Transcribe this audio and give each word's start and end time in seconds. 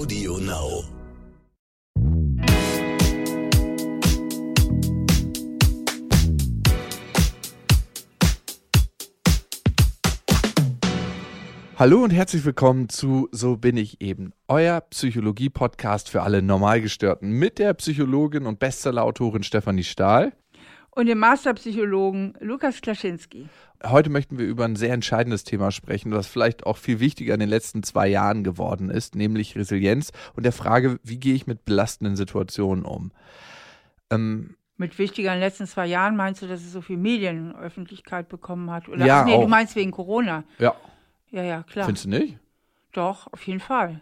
Audio 0.00 0.38
Now. 0.38 0.84
Hallo 11.76 12.04
und 12.04 12.10
herzlich 12.10 12.44
willkommen 12.44 12.88
zu 12.88 13.28
So 13.32 13.56
bin 13.56 13.76
ich 13.76 14.00
eben, 14.00 14.32
euer 14.46 14.80
Psychologie-Podcast 14.82 16.08
für 16.08 16.22
alle 16.22 16.42
Normalgestörten 16.42 17.32
mit 17.32 17.58
der 17.58 17.74
Psychologin 17.74 18.46
und 18.46 18.60
Bestsellerautorin 18.60 19.42
Stefanie 19.42 19.82
Stahl. 19.82 20.32
Und 20.98 21.06
dem 21.06 21.20
Masterpsychologen 21.20 22.34
Lukas 22.40 22.80
Klaschinski. 22.80 23.48
Heute 23.84 24.10
möchten 24.10 24.36
wir 24.36 24.46
über 24.46 24.64
ein 24.64 24.74
sehr 24.74 24.92
entscheidendes 24.92 25.44
Thema 25.44 25.70
sprechen, 25.70 26.10
was 26.10 26.26
vielleicht 26.26 26.66
auch 26.66 26.76
viel 26.76 26.98
wichtiger 26.98 27.34
in 27.34 27.38
den 27.38 27.48
letzten 27.48 27.84
zwei 27.84 28.08
Jahren 28.08 28.42
geworden 28.42 28.90
ist, 28.90 29.14
nämlich 29.14 29.54
Resilienz 29.54 30.10
und 30.34 30.42
der 30.42 30.50
Frage, 30.50 30.98
wie 31.04 31.20
gehe 31.20 31.36
ich 31.36 31.46
mit 31.46 31.64
belastenden 31.64 32.16
Situationen 32.16 32.84
um. 32.84 33.12
Ähm, 34.10 34.56
mit 34.76 34.98
wichtiger 34.98 35.28
in 35.28 35.36
den 35.36 35.46
letzten 35.46 35.68
zwei 35.68 35.86
Jahren 35.86 36.16
meinst 36.16 36.42
du, 36.42 36.48
dass 36.48 36.62
es 36.62 36.72
so 36.72 36.80
viel 36.80 36.96
Medienöffentlichkeit 36.96 38.28
bekommen 38.28 38.68
hat? 38.72 38.88
Oder 38.88 39.06
ja, 39.06 39.20
ach, 39.20 39.24
nee, 39.24 39.34
auch. 39.34 39.42
du 39.42 39.48
meinst 39.48 39.76
wegen 39.76 39.92
Corona. 39.92 40.42
Ja. 40.58 40.74
Ja, 41.30 41.44
ja, 41.44 41.62
klar. 41.62 41.84
Findest 41.84 42.06
du 42.06 42.08
nicht? 42.08 42.38
Doch, 42.90 43.32
auf 43.32 43.46
jeden 43.46 43.60
Fall. 43.60 44.00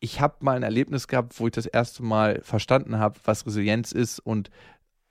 Ich 0.00 0.20
habe 0.20 0.36
mal 0.40 0.56
ein 0.56 0.62
Erlebnis 0.62 1.08
gehabt, 1.08 1.38
wo 1.40 1.46
ich 1.46 1.52
das 1.52 1.66
erste 1.66 2.02
Mal 2.02 2.40
verstanden 2.42 2.98
habe, 2.98 3.18
was 3.24 3.46
Resilienz 3.46 3.92
ist 3.92 4.18
und 4.18 4.50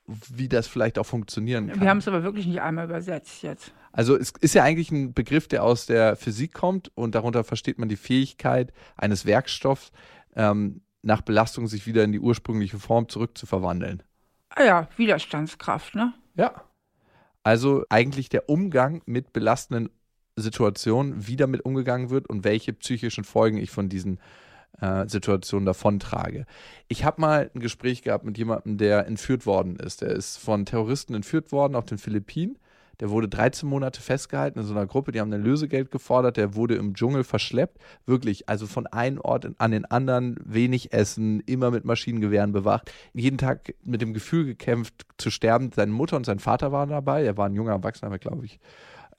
wie 0.08 0.48
das 0.48 0.68
vielleicht 0.68 1.00
auch 1.00 1.06
funktionieren 1.06 1.68
kann. 1.68 1.82
Wir 1.82 1.90
haben 1.90 1.98
es 1.98 2.08
aber 2.08 2.24
wirklich 2.24 2.46
nicht 2.46 2.62
einmal 2.62 2.86
übersetzt 2.86 3.44
jetzt. 3.44 3.74
Also 3.92 4.16
es 4.16 4.34
ist 4.42 4.54
ja 4.54 4.64
eigentlich 4.64 4.92
ein 4.92 5.14
Begriff, 5.14 5.48
der 5.48 5.64
aus 5.64 5.86
der 5.86 6.16
Physik 6.16 6.54
kommt 6.54 6.92
und 6.96 7.16
darunter 7.16 7.44
versteht 7.44 7.80
man 7.80 7.90
die 7.90 7.96
Fähigkeit 7.96 8.72
eines 8.98 9.26
Werkstoffs, 9.26 9.92
ähm, 10.36 10.82
nach 11.02 11.22
Belastung 11.22 11.68
sich 11.68 11.88
wieder 11.88 12.04
in 12.04 12.12
die 12.12 12.20
ursprüngliche 12.20 12.80
Form 12.80 13.10
zurückzuverwandeln. 13.10 14.04
Ah 14.50 14.64
ja, 14.64 14.90
Widerstandskraft, 14.98 15.96
ne? 15.96 16.14
Ja. 16.36 16.64
Also 17.44 17.86
eigentlich 17.90 18.30
der 18.30 18.50
Umgang 18.50 19.02
mit 19.06 19.34
belastenden 19.34 19.90
Situationen, 20.36 21.28
wie 21.28 21.36
damit 21.36 21.64
umgegangen 21.64 22.10
wird 22.10 22.28
und 22.28 22.44
welche 22.44 22.74
psychischen 22.74 23.24
Folgen 23.24 23.58
ich 23.58 23.70
von 23.70 23.88
diesen 23.88 24.18
äh, 24.18 24.22
Situationen 25.08 25.66
davontrage. 25.66 26.46
Ich 26.88 27.06
habe 27.06 27.22
mal 27.22 27.50
ein 27.54 27.60
Gespräch 27.60 28.02
gehabt 28.02 28.26
mit 28.26 28.38
jemandem, 28.38 28.78
der 28.78 29.08
entführt 29.08 29.46
worden 29.46 29.78
ist. 29.78 30.02
Der 30.02 30.10
ist 30.10 30.38
von 30.38 30.66
Terroristen 30.66 31.16
entführt 31.16 31.52
worden 31.52 31.76
auf 31.76 31.86
den 31.86 31.98
Philippinen. 31.98 32.58
Der 33.00 33.10
wurde 33.10 33.28
13 33.28 33.68
Monate 33.68 34.02
festgehalten 34.02 34.60
in 34.60 34.66
so 34.66 34.74
einer 34.74 34.86
Gruppe, 34.86 35.12
die 35.12 35.20
haben 35.20 35.32
ein 35.34 35.44
Lösegeld 35.44 35.92
gefordert, 35.92 36.38
der 36.38 36.56
wurde 36.56 36.76
im 36.76 36.94
Dschungel 36.94 37.24
verschleppt. 37.24 37.78
Wirklich, 38.06 38.48
also 38.48 38.68
von 38.68 38.88
einem 38.88 39.20
Ort 39.20 39.50
an 39.58 39.72
den 39.72 39.86
anderen, 39.86 40.38
wenig 40.44 40.94
Essen, 40.94 41.42
immer 41.42 41.72
mit 41.72 41.86
Maschinengewehren 41.86 42.52
bewacht, 42.52 42.92
jeden 43.14 43.38
Tag 43.38 43.74
mit 43.84 44.02
dem 44.02 44.14
Gefühl 44.14 44.46
gekämpft 44.46 45.06
zu 45.18 45.30
sterben. 45.30 45.72
Seine 45.76 45.92
Mutter 45.92 46.16
und 46.16 46.26
sein 46.26 46.40
Vater 46.40 46.72
waren 46.72 46.90
dabei, 46.90 47.26
er 47.26 47.38
war 47.38 47.48
ein 47.48 47.56
junger 47.56 47.72
Erwachsener, 47.72 48.18
glaube 48.18 48.46
ich, 48.46 48.60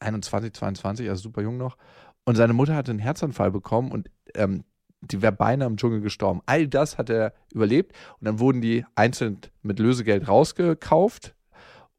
21, 0.00 0.52
22, 0.54 1.08
also 1.08 1.22
super 1.22 1.42
jung 1.42 1.58
noch. 1.58 1.76
Und 2.24 2.36
seine 2.36 2.52
Mutter 2.52 2.74
hatte 2.74 2.90
einen 2.90 3.00
Herzanfall 3.00 3.50
bekommen 3.50 3.92
und 3.92 4.10
ähm, 4.34 4.64
die 5.12 5.22
wäre 5.22 5.32
beinahe 5.32 5.68
im 5.68 5.76
Dschungel 5.76 6.00
gestorben. 6.00 6.40
All 6.46 6.68
das 6.68 6.98
hat 6.98 7.10
er 7.10 7.32
überlebt 7.52 7.92
und 8.20 8.26
dann 8.26 8.38
wurden 8.38 8.60
die 8.60 8.84
einzeln 8.94 9.38
mit 9.62 9.78
Lösegeld 9.78 10.28
rausgekauft 10.28 11.34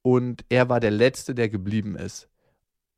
und 0.02 0.46
er 0.50 0.70
war 0.70 0.80
der 0.80 0.92
Letzte, 0.92 1.36
der 1.36 1.50
geblieben 1.50 1.96
ist. 1.96 2.30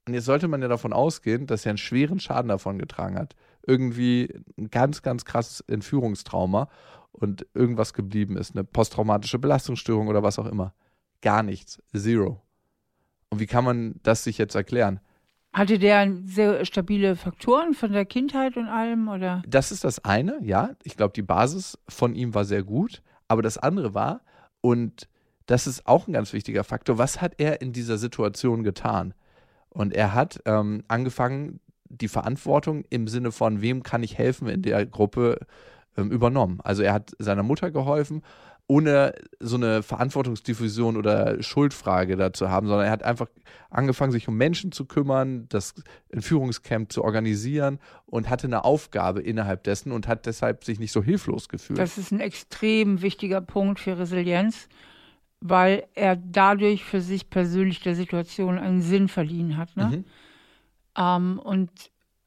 Und 0.08 0.14
jetzt 0.14 0.26
sollte 0.26 0.48
man 0.48 0.62
ja 0.62 0.68
davon 0.68 0.94
ausgehen, 0.94 1.46
dass 1.46 1.66
er 1.66 1.72
einen 1.72 1.78
schweren 1.78 2.20
Schaden 2.20 2.50
davon 2.50 2.80
getragen 2.80 3.18
hat. 3.18 3.36
Irgendwie 3.66 4.34
ein 4.58 4.70
ganz, 4.70 5.02
ganz 5.02 5.24
krasses 5.26 5.62
Entführungstrauma 5.62 6.70
und 7.12 7.46
irgendwas 7.54 7.94
geblieben 7.94 8.38
ist. 8.38 8.56
Eine 8.56 8.64
posttraumatische 8.64 9.40
Belastungsstörung 9.40 10.08
oder 10.08 10.24
was 10.24 10.40
auch 10.40 10.46
immer. 10.46 10.74
Gar 11.22 11.44
nichts. 11.44 11.82
Zero. 11.96 12.42
Und 13.30 13.40
wie 13.40 13.46
kann 13.46 13.64
man 13.64 14.00
das 14.04 14.24
sich 14.24 14.38
jetzt 14.38 14.56
erklären? 14.56 15.00
Hatte 15.52 15.80
der 15.80 16.12
sehr 16.26 16.64
stabile 16.66 17.16
Faktoren 17.16 17.74
von 17.74 17.92
der 17.92 18.06
Kindheit 18.06 18.56
und 18.56 18.68
allem, 18.68 19.08
oder? 19.08 19.42
Das 19.48 19.72
ist 19.72 19.84
das 19.84 20.04
eine, 20.06 20.40
ja. 20.44 20.72
Ich 20.84 20.96
glaube, 20.96 21.14
die 21.14 21.24
Basis 21.24 21.78
von 21.88 22.14
ihm 22.14 22.36
war 22.36 22.46
sehr 22.46 22.64
gut. 22.64 23.02
Aber 23.28 23.42
das 23.42 23.58
andere 23.58 23.94
war, 23.94 24.22
und 24.62 25.08
das 25.46 25.66
ist 25.66 25.88
auch 25.88 26.08
ein 26.08 26.14
ganz 26.14 26.34
wichtiger 26.34 26.64
Faktor, 26.64 26.98
was 26.98 27.22
hat 27.22 27.34
er 27.38 27.62
in 27.62 27.74
dieser 27.74 27.98
Situation 27.98 28.64
getan? 28.64 29.14
Und 29.70 29.94
er 29.94 30.14
hat 30.14 30.42
ähm, 30.46 30.84
angefangen, 30.88 31.60
die 31.86 32.08
Verantwortung 32.08 32.84
im 32.90 33.08
Sinne 33.08 33.32
von, 33.32 33.62
wem 33.62 33.82
kann 33.82 34.04
ich 34.04 34.18
helfen 34.18 34.48
in 34.48 34.62
der 34.62 34.86
Gruppe 34.86 35.40
ähm, 35.98 36.12
übernommen. 36.12 36.60
Also 36.64 36.84
er 36.84 36.94
hat 36.94 37.12
seiner 37.18 37.44
Mutter 37.44 37.72
geholfen 37.72 38.22
ohne 38.70 39.16
so 39.40 39.56
eine 39.56 39.82
Verantwortungsdiffusion 39.82 40.96
oder 40.96 41.42
Schuldfrage 41.42 42.16
dazu 42.16 42.50
haben, 42.50 42.68
sondern 42.68 42.86
er 42.86 42.92
hat 42.92 43.02
einfach 43.02 43.28
angefangen, 43.72 44.12
sich 44.12 44.28
um 44.28 44.38
Menschen 44.38 44.72
zu 44.72 44.86
kümmern, 44.86 45.48
das 45.50 45.74
Entführungscamp 46.10 46.92
zu 46.92 47.04
organisieren 47.04 47.80
und 48.06 48.30
hatte 48.30 48.46
eine 48.46 48.64
Aufgabe 48.64 49.22
innerhalb 49.22 49.64
dessen 49.64 49.92
und 49.92 50.08
hat 50.08 50.28
deshalb 50.28 50.64
sich 50.64 50.80
nicht 50.80 50.92
so 50.92 51.02
hilflos 51.02 51.50
gefühlt. 51.50 51.80
Das 51.80 51.98
ist 51.98 52.12
ein 52.12 52.20
extrem 52.20 53.02
wichtiger 53.02 53.42
Punkt 53.42 53.80
für 53.80 53.98
Resilienz, 53.98 54.70
weil 55.42 55.88
er 55.96 56.16
dadurch 56.16 56.84
für 56.84 57.02
sich 57.02 57.32
persönlich 57.32 57.80
der 57.80 57.96
Situation 57.96 58.60
einen 58.60 58.84
Sinn 58.84 59.08
verliehen 59.08 59.58
hat. 59.58 59.76
Ne? 59.78 59.86
Mhm. 59.86 60.06
Ähm, 60.96 61.40
und 61.40 61.72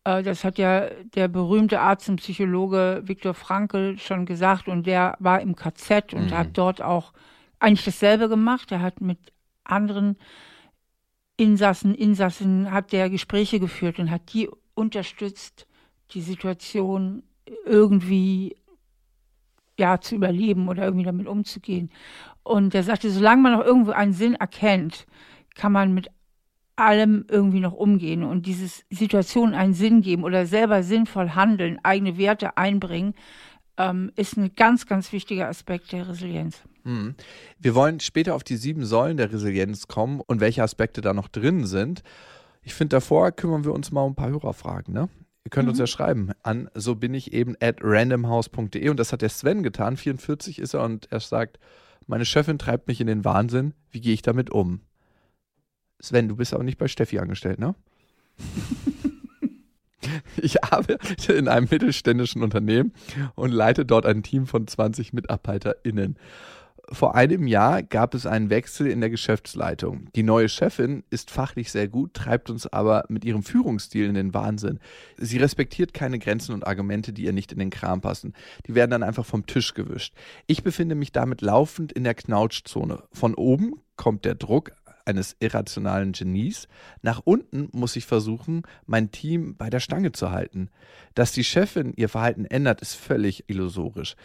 das 0.04 0.44
hat 0.44 0.58
ja 0.58 0.88
der 1.14 1.28
berühmte 1.28 1.80
Arzt 1.80 2.08
und 2.08 2.16
Psychologe 2.16 3.02
Viktor 3.04 3.34
Frankl 3.34 3.98
schon 3.98 4.26
gesagt 4.26 4.68
und 4.68 4.86
der 4.86 5.16
war 5.20 5.40
im 5.40 5.54
KZ 5.54 6.12
und 6.14 6.30
mhm. 6.30 6.36
hat 6.36 6.48
dort 6.54 6.82
auch 6.82 7.12
eigentlich 7.60 7.84
dasselbe 7.84 8.28
gemacht. 8.28 8.72
Er 8.72 8.82
hat 8.82 9.00
mit 9.00 9.18
anderen 9.64 10.16
Insassen, 11.36 11.94
Insassen, 11.94 12.70
hat 12.70 12.92
der 12.92 13.10
Gespräche 13.10 13.60
geführt 13.60 13.98
und 13.98 14.10
hat 14.10 14.32
die 14.32 14.50
unterstützt, 14.74 15.66
die 16.12 16.20
Situation 16.20 17.22
irgendwie 17.64 18.56
ja 19.78 20.00
zu 20.00 20.16
überleben 20.16 20.69
oder 20.69 20.84
irgendwie 20.84 21.04
damit 21.04 21.26
umzugehen. 21.26 21.90
Und 22.42 22.74
er 22.74 22.82
sagte, 22.82 23.10
solange 23.10 23.42
man 23.42 23.52
noch 23.52 23.64
irgendwo 23.64 23.92
einen 23.92 24.12
Sinn 24.12 24.34
erkennt, 24.34 25.06
kann 25.54 25.72
man 25.72 25.94
mit 25.94 26.08
allem 26.77 27.25
irgendwie 27.28 27.60
noch 27.60 27.72
umgehen 27.72 28.22
und 28.22 28.47
dieses 28.47 28.84
Situation 28.91 29.55
einen 29.55 29.75
Sinn 29.75 30.00
geben 30.00 30.25
oder 30.25 30.47
selber 30.47 30.83
sinnvoll 30.83 31.31
handeln, 31.31 31.78
eigene 31.83 32.16
Werte 32.16 32.56
einbringen, 32.56 33.15
ähm, 33.77 34.10
ist 34.16 34.37
ein 34.37 34.55
ganz, 34.55 34.87
ganz 34.87 35.12
wichtiger 35.12 35.49
Aspekt 35.49 35.93
der 35.93 36.09
Resilienz. 36.09 36.62
Hm. 36.84 37.15
Wir 37.59 37.75
wollen 37.75 38.00
später 38.00 38.34
auf 38.34 38.44
die 38.44 38.56
sieben 38.56 38.84
Säulen 38.84 39.16
der 39.16 39.32
Resilienz 39.32 39.87
kommen 39.87 40.21
und 40.21 40.41
welche 40.41 40.62
Aspekte 40.62 41.00
da 41.00 41.15
noch 41.15 41.28
drin 41.28 41.66
sind. 41.66 42.03
Ich 42.62 42.75
finde, 42.75 42.97
davor 42.97 43.32
kümmern 43.32 43.65
wir 43.65 43.72
uns 43.72 43.93
mal 43.93 44.03
um 44.03 44.12
ein 44.12 44.16
paar 44.16 44.31
Hörerfragen. 44.31 44.94
Ne? 44.94 45.09
Ihr 45.44 45.50
könnt 45.50 45.66
mhm. 45.66 45.71
uns 45.71 45.78
ja 45.78 45.87
schreiben 45.87 46.31
an 46.43 46.69
so 46.75 46.94
bin 46.94 47.15
ich 47.15 47.32
eben 47.32 47.56
at 47.61 47.78
randomhouse.de 47.81 48.88
und 48.88 48.99
das 48.99 49.12
hat 49.12 49.22
der 49.22 49.28
Sven 49.28 49.62
getan. 49.62 49.97
44 49.97 50.59
ist 50.59 50.75
er 50.75 50.82
und 50.82 51.11
er 51.11 51.21
sagt, 51.21 51.59
meine 52.06 52.25
Chefin 52.25 52.59
treibt 52.59 52.88
mich 52.88 53.00
in 53.00 53.06
den 53.06 53.25
Wahnsinn. 53.25 53.75
Wie 53.91 54.00
gehe 54.00 54.15
ich 54.15 54.22
damit 54.22 54.50
um? 54.50 54.81
Sven, 56.02 56.28
du 56.28 56.36
bist 56.36 56.54
auch 56.54 56.62
nicht 56.62 56.78
bei 56.78 56.88
Steffi 56.88 57.18
angestellt, 57.20 57.58
ne? 57.58 57.74
ich 60.36 60.64
arbeite 60.64 61.32
in 61.32 61.48
einem 61.48 61.68
mittelständischen 61.70 62.42
Unternehmen 62.42 62.92
und 63.36 63.52
leite 63.52 63.86
dort 63.86 64.04
ein 64.04 64.22
Team 64.22 64.46
von 64.46 64.66
20 64.66 65.12
MitarbeiterInnen. 65.12 66.16
Vor 66.90 67.14
einem 67.14 67.46
Jahr 67.46 67.82
gab 67.82 68.12
es 68.12 68.26
einen 68.26 68.50
Wechsel 68.50 68.88
in 68.88 69.00
der 69.00 69.08
Geschäftsleitung. 69.08 70.08
Die 70.16 70.24
neue 70.24 70.48
Chefin 70.48 71.04
ist 71.10 71.30
fachlich 71.30 71.70
sehr 71.70 71.86
gut, 71.86 72.12
treibt 72.12 72.50
uns 72.50 72.66
aber 72.66 73.04
mit 73.08 73.24
ihrem 73.24 73.44
Führungsstil 73.44 74.06
in 74.06 74.14
den 74.14 74.34
Wahnsinn. 74.34 74.80
Sie 75.16 75.38
respektiert 75.38 75.94
keine 75.94 76.19
Grenzen 76.19 76.52
und 76.52 76.66
Argumente, 76.66 77.12
die 77.12 77.24
ihr 77.24 77.32
nicht 77.32 77.52
in 77.52 77.60
den 77.60 77.70
Kram 77.70 78.00
passen. 78.00 78.34
Die 78.66 78.75
werden 78.75 78.90
dann 78.90 79.05
einfach 79.05 79.25
vom 79.25 79.46
Tisch 79.46 79.72
gewischt. 79.75 80.14
Ich 80.48 80.64
befinde 80.64 80.96
mich 80.96 81.12
damit 81.12 81.40
laufend 81.40 81.93
in 81.93 82.05
der 82.05 82.14
Knautschzone. 82.14 83.05
Von 83.12 83.34
oben 83.37 83.75
kommt 83.96 84.25
der 84.25 84.34
Druck 84.34 84.72
eines 85.06 85.37
irrationalen 85.40 86.12
Genies. 86.12 86.69
Nach 87.02 87.20
unten 87.25 87.69
muss 87.72 87.96
ich 87.96 88.06
versuchen, 88.06 88.62
mein 88.87 89.10
Team 89.10 89.56
bei 89.56 89.70
der 89.70 89.81
Stange 89.81 90.12
zu 90.12 90.31
halten. 90.31 90.69
Dass 91.14 91.32
die 91.32 91.44
Chefin 91.44 91.93
ihr 91.96 92.08
Verhalten 92.08 92.44
ändert, 92.44 92.81
ist 92.81 92.94
völlig 92.94 93.44
illusorisch. 93.49 94.16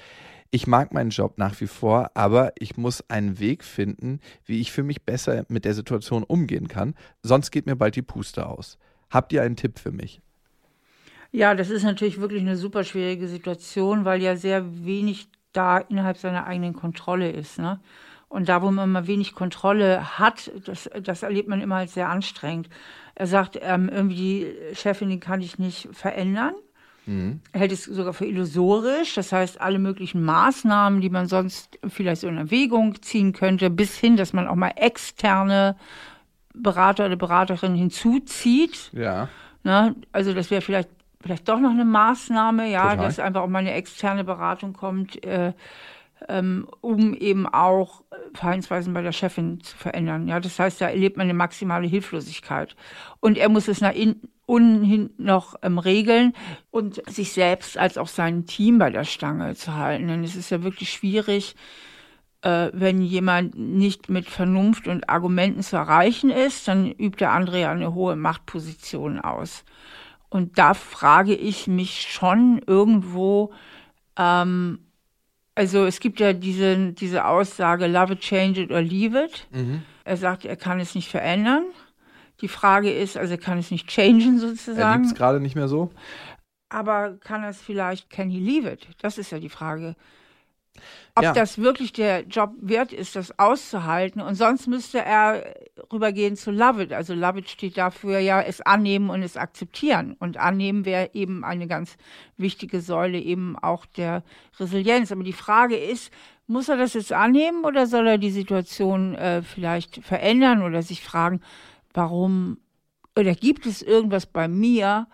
Ich 0.50 0.66
mag 0.66 0.94
meinen 0.94 1.10
Job 1.10 1.38
nach 1.38 1.60
wie 1.60 1.68
vor, 1.68 2.12
aber 2.14 2.54
ich 2.58 2.78
muss 2.78 3.04
einen 3.10 3.40
Weg 3.40 3.64
finden, 3.64 4.22
wie 4.46 4.62
ich 4.62 4.72
für 4.72 4.84
mich 4.84 5.04
besser 5.04 5.46
mit 5.50 5.66
der 5.66 5.74
Situation 5.74 6.24
umgehen 6.24 6.70
kann. 6.70 6.96
Sonst 7.22 7.52
geht 7.52 7.66
mir 7.66 7.76
bald 7.76 7.98
die 7.98 8.02
Puste 8.02 8.46
aus. 8.46 8.78
Habt 9.10 9.34
ihr 9.34 9.42
einen 9.42 9.58
Tipp 9.58 9.78
für 9.78 9.92
mich? 9.92 10.22
Ja, 11.32 11.54
das 11.54 11.70
ist 11.70 11.84
natürlich 11.84 12.22
wirklich 12.22 12.42
eine 12.42 12.56
super 12.56 12.86
schwierige 12.86 13.28
Situation, 13.28 14.06
weil 14.06 14.22
ja 14.22 14.38
sehr 14.38 14.86
wenig 14.86 15.28
da 15.52 15.80
innerhalb 15.80 16.18
seiner 16.18 16.46
eigenen 16.46 16.74
Kontrolle 16.74 17.32
ist. 17.32 17.60
Ne? 17.60 17.80
Und 18.30 18.50
da, 18.50 18.62
wo 18.62 18.72
man 18.72 18.92
mal 18.92 19.08
wenig 19.08 19.34
Kontrolle 19.34 20.20
hat, 20.20 20.52
das, 20.66 20.90
das 21.02 21.24
erlebt 21.24 21.48
man 21.48 21.62
immer 21.62 21.78
als 21.78 21.94
sehr 21.94 22.10
anstrengend. 22.10 22.70
Er 23.16 23.28
sagt, 23.28 23.58
ähm, 23.62 23.90
irgendwie 23.90 24.16
die 24.16 24.76
Chefin, 24.76 25.10
die 25.10 25.20
kann 25.20 25.42
ich 25.42 25.58
nicht 25.58 25.88
verändern. 25.94 26.54
Mhm. 27.06 27.42
Er 27.54 27.62
hält 27.62 27.72
es 27.72 27.86
sogar 27.86 28.14
für 28.14 28.26
illusorisch. 28.26 29.16
Das 29.16 29.32
heißt, 29.32 29.62
alle 29.62 29.80
möglichen 29.80 30.24
Maßnahmen, 30.24 31.00
die 31.02 31.10
man 31.10 31.28
sonst 31.28 31.80
vielleicht 31.88 32.22
so 32.22 32.28
in 32.28 32.38
Erwägung 32.38 33.02
ziehen 33.02 33.34
könnte, 33.34 33.70
bis 33.70 33.98
hin, 33.98 34.18
dass 34.18 34.34
man 34.34 34.48
auch 34.48 34.56
mal 34.56 34.74
externe 34.76 35.78
Berater 36.54 37.06
oder 37.06 37.16
Beraterin 37.16 37.76
hinzuzieht. 37.76 38.92
Ja. 38.94 39.30
Ne? 39.64 39.96
Also 40.12 40.34
das 40.34 40.52
wäre 40.52 40.62
vielleicht 40.62 40.90
vielleicht 41.22 41.50
doch 41.50 41.60
noch 41.60 41.72
eine 41.72 41.86
Maßnahme, 41.86 42.70
ja, 42.70 42.92
Total. 42.92 43.06
dass 43.06 43.20
einfach 43.20 43.42
auch 43.42 43.48
mal 43.48 43.60
eine 43.60 43.74
externe 43.74 44.24
Beratung 44.24 44.74
kommt, 44.74 45.24
äh, 45.26 45.54
um 46.82 47.14
eben 47.14 47.48
auch 47.48 48.04
Verhaltensweisen 48.34 48.94
bei 48.94 49.02
der 49.02 49.12
Chefin 49.12 49.62
zu 49.62 49.78
verändern. 49.78 50.28
Ja, 50.28 50.40
das 50.40 50.58
heißt, 50.58 50.82
da 50.82 50.90
erlebt 50.90 51.18
man 51.18 51.26
eine 51.26 51.34
maximale 51.34 51.88
Hilflosigkeit. 51.88 52.76
Und 53.20 53.38
er 53.38 53.50
muss 53.50 53.68
es 53.68 53.82
nach 53.82 53.94
unten 54.46 55.12
noch 55.18 55.56
ähm, 55.62 55.78
regeln 55.78 56.34
und 56.72 57.02
sich 57.10 57.34
selbst 57.34 57.78
als 57.78 57.98
auch 57.98 58.08
sein 58.08 58.46
Team 58.46 58.80
bei 58.80 58.90
der 58.90 59.04
Stange 59.04 59.56
zu 59.56 59.76
halten. 59.76 60.08
Denn 60.08 60.24
es 60.24 60.36
ist 60.36 60.50
ja 60.50 60.64
wirklich 60.64 60.92
schwierig, 60.92 61.56
äh, 62.42 62.70
wenn 62.74 63.02
jemand 63.02 63.56
nicht 63.56 64.10
mit 64.10 64.28
Vernunft 64.30 64.88
und 64.88 65.10
Argumenten 65.10 65.62
zu 65.62 65.76
erreichen 65.76 66.30
ist, 66.30 66.68
dann 66.68 66.92
übt 66.92 67.20
der 67.20 67.32
andere 67.32 67.62
ja 67.62 67.72
eine 67.72 67.94
hohe 67.94 68.16
Machtposition 68.16 69.20
aus. 69.20 69.66
Und 70.30 70.58
da 70.58 70.74
frage 70.74 71.36
ich 71.36 71.68
mich 71.68 72.02
schon 72.02 72.62
irgendwo, 72.66 73.54
ähm, 74.18 74.80
also 75.58 75.86
es 75.86 76.00
gibt 76.00 76.20
ja 76.20 76.34
diese, 76.34 76.94
diese 76.94 77.26
Aussage, 77.26 77.88
love 77.88 78.14
it, 78.14 78.20
change 78.20 78.62
it 78.62 78.72
or 78.72 78.82
leave 78.82 79.18
it. 79.20 79.48
Mhm. 79.52 79.82
Er 80.04 80.16
sagt, 80.16 80.46
er 80.46 80.56
kann 80.56 80.80
es 80.80 80.94
nicht 80.94 81.10
verändern. 81.10 81.64
Die 82.42 82.48
Frage 82.48 82.92
ist, 82.92 83.18
also 83.18 83.34
er 83.34 83.40
kann 83.40 83.58
es 83.58 83.72
nicht 83.72 83.88
changen 83.88 84.38
sozusagen. 84.40 84.80
Er 84.80 84.96
liebt 84.98 85.06
es 85.08 85.16
gerade 85.16 85.40
nicht 85.40 85.56
mehr 85.56 85.68
so. 85.68 85.90
Aber 86.70 87.18
kann 87.18 87.42
er 87.42 87.50
es 87.50 87.60
vielleicht, 87.60 88.12
can 88.12 88.30
he 88.30 88.40
leave 88.40 88.72
it? 88.72 88.88
Das 89.02 89.18
ist 89.18 89.32
ja 89.32 89.40
die 89.40 89.50
Frage 89.50 89.96
ob 91.16 91.24
ja. 91.24 91.34
das 91.34 91.58
wirklich 91.58 91.94
der 91.94 92.22
Job 92.28 92.52
wert 92.62 92.94
ist, 92.94 93.16
das 93.16 93.38
auszuhalten. 93.40 94.22
Und 94.22 94.36
sonst 94.36 94.68
müsste 94.68 95.00
er 95.00 95.56
rübergehen 95.92 96.36
zu 96.36 96.52
Love 96.52 96.84
It. 96.84 96.94
Also 96.94 97.14
Love 97.14 97.40
It 97.40 97.50
steht 97.50 97.78
dafür 97.78 98.20
ja, 98.20 98.42
es 98.42 98.62
annehmen 98.62 99.10
und 99.10 99.24
es 99.24 99.38
akzeptieren. 99.38 100.16
Und 100.20 100.38
annehmen 100.38 100.86
wäre 100.86 101.10
eben 101.14 101.44
eine 101.44 101.68
ganz 101.68 101.98
wichtige 102.38 102.82
Säule 102.82 103.20
eben 103.20 103.58
auch 103.58 103.86
der 103.86 104.24
Resilienz. 104.60 105.12
Aber 105.12 105.24
die 105.24 105.34
Frage 105.34 105.78
ist, 105.78 106.12
muss 106.48 106.70
er 106.70 106.78
das 106.78 106.94
jetzt 106.94 107.12
annehmen 107.12 107.66
oder 107.66 107.88
soll 107.88 108.08
er 108.08 108.18
die 108.18 108.32
Situation 108.32 109.16
äh, 109.16 109.42
vielleicht 109.42 110.04
verändern 110.04 110.62
oder 110.62 110.82
sich 110.82 111.04
fragen, 111.04 111.42
warum 111.94 112.58
oder 113.18 113.34
gibt 113.34 113.66
es 113.66 113.82
irgendwas 113.82 114.28
bei 114.28 114.48
mir, 114.48 115.08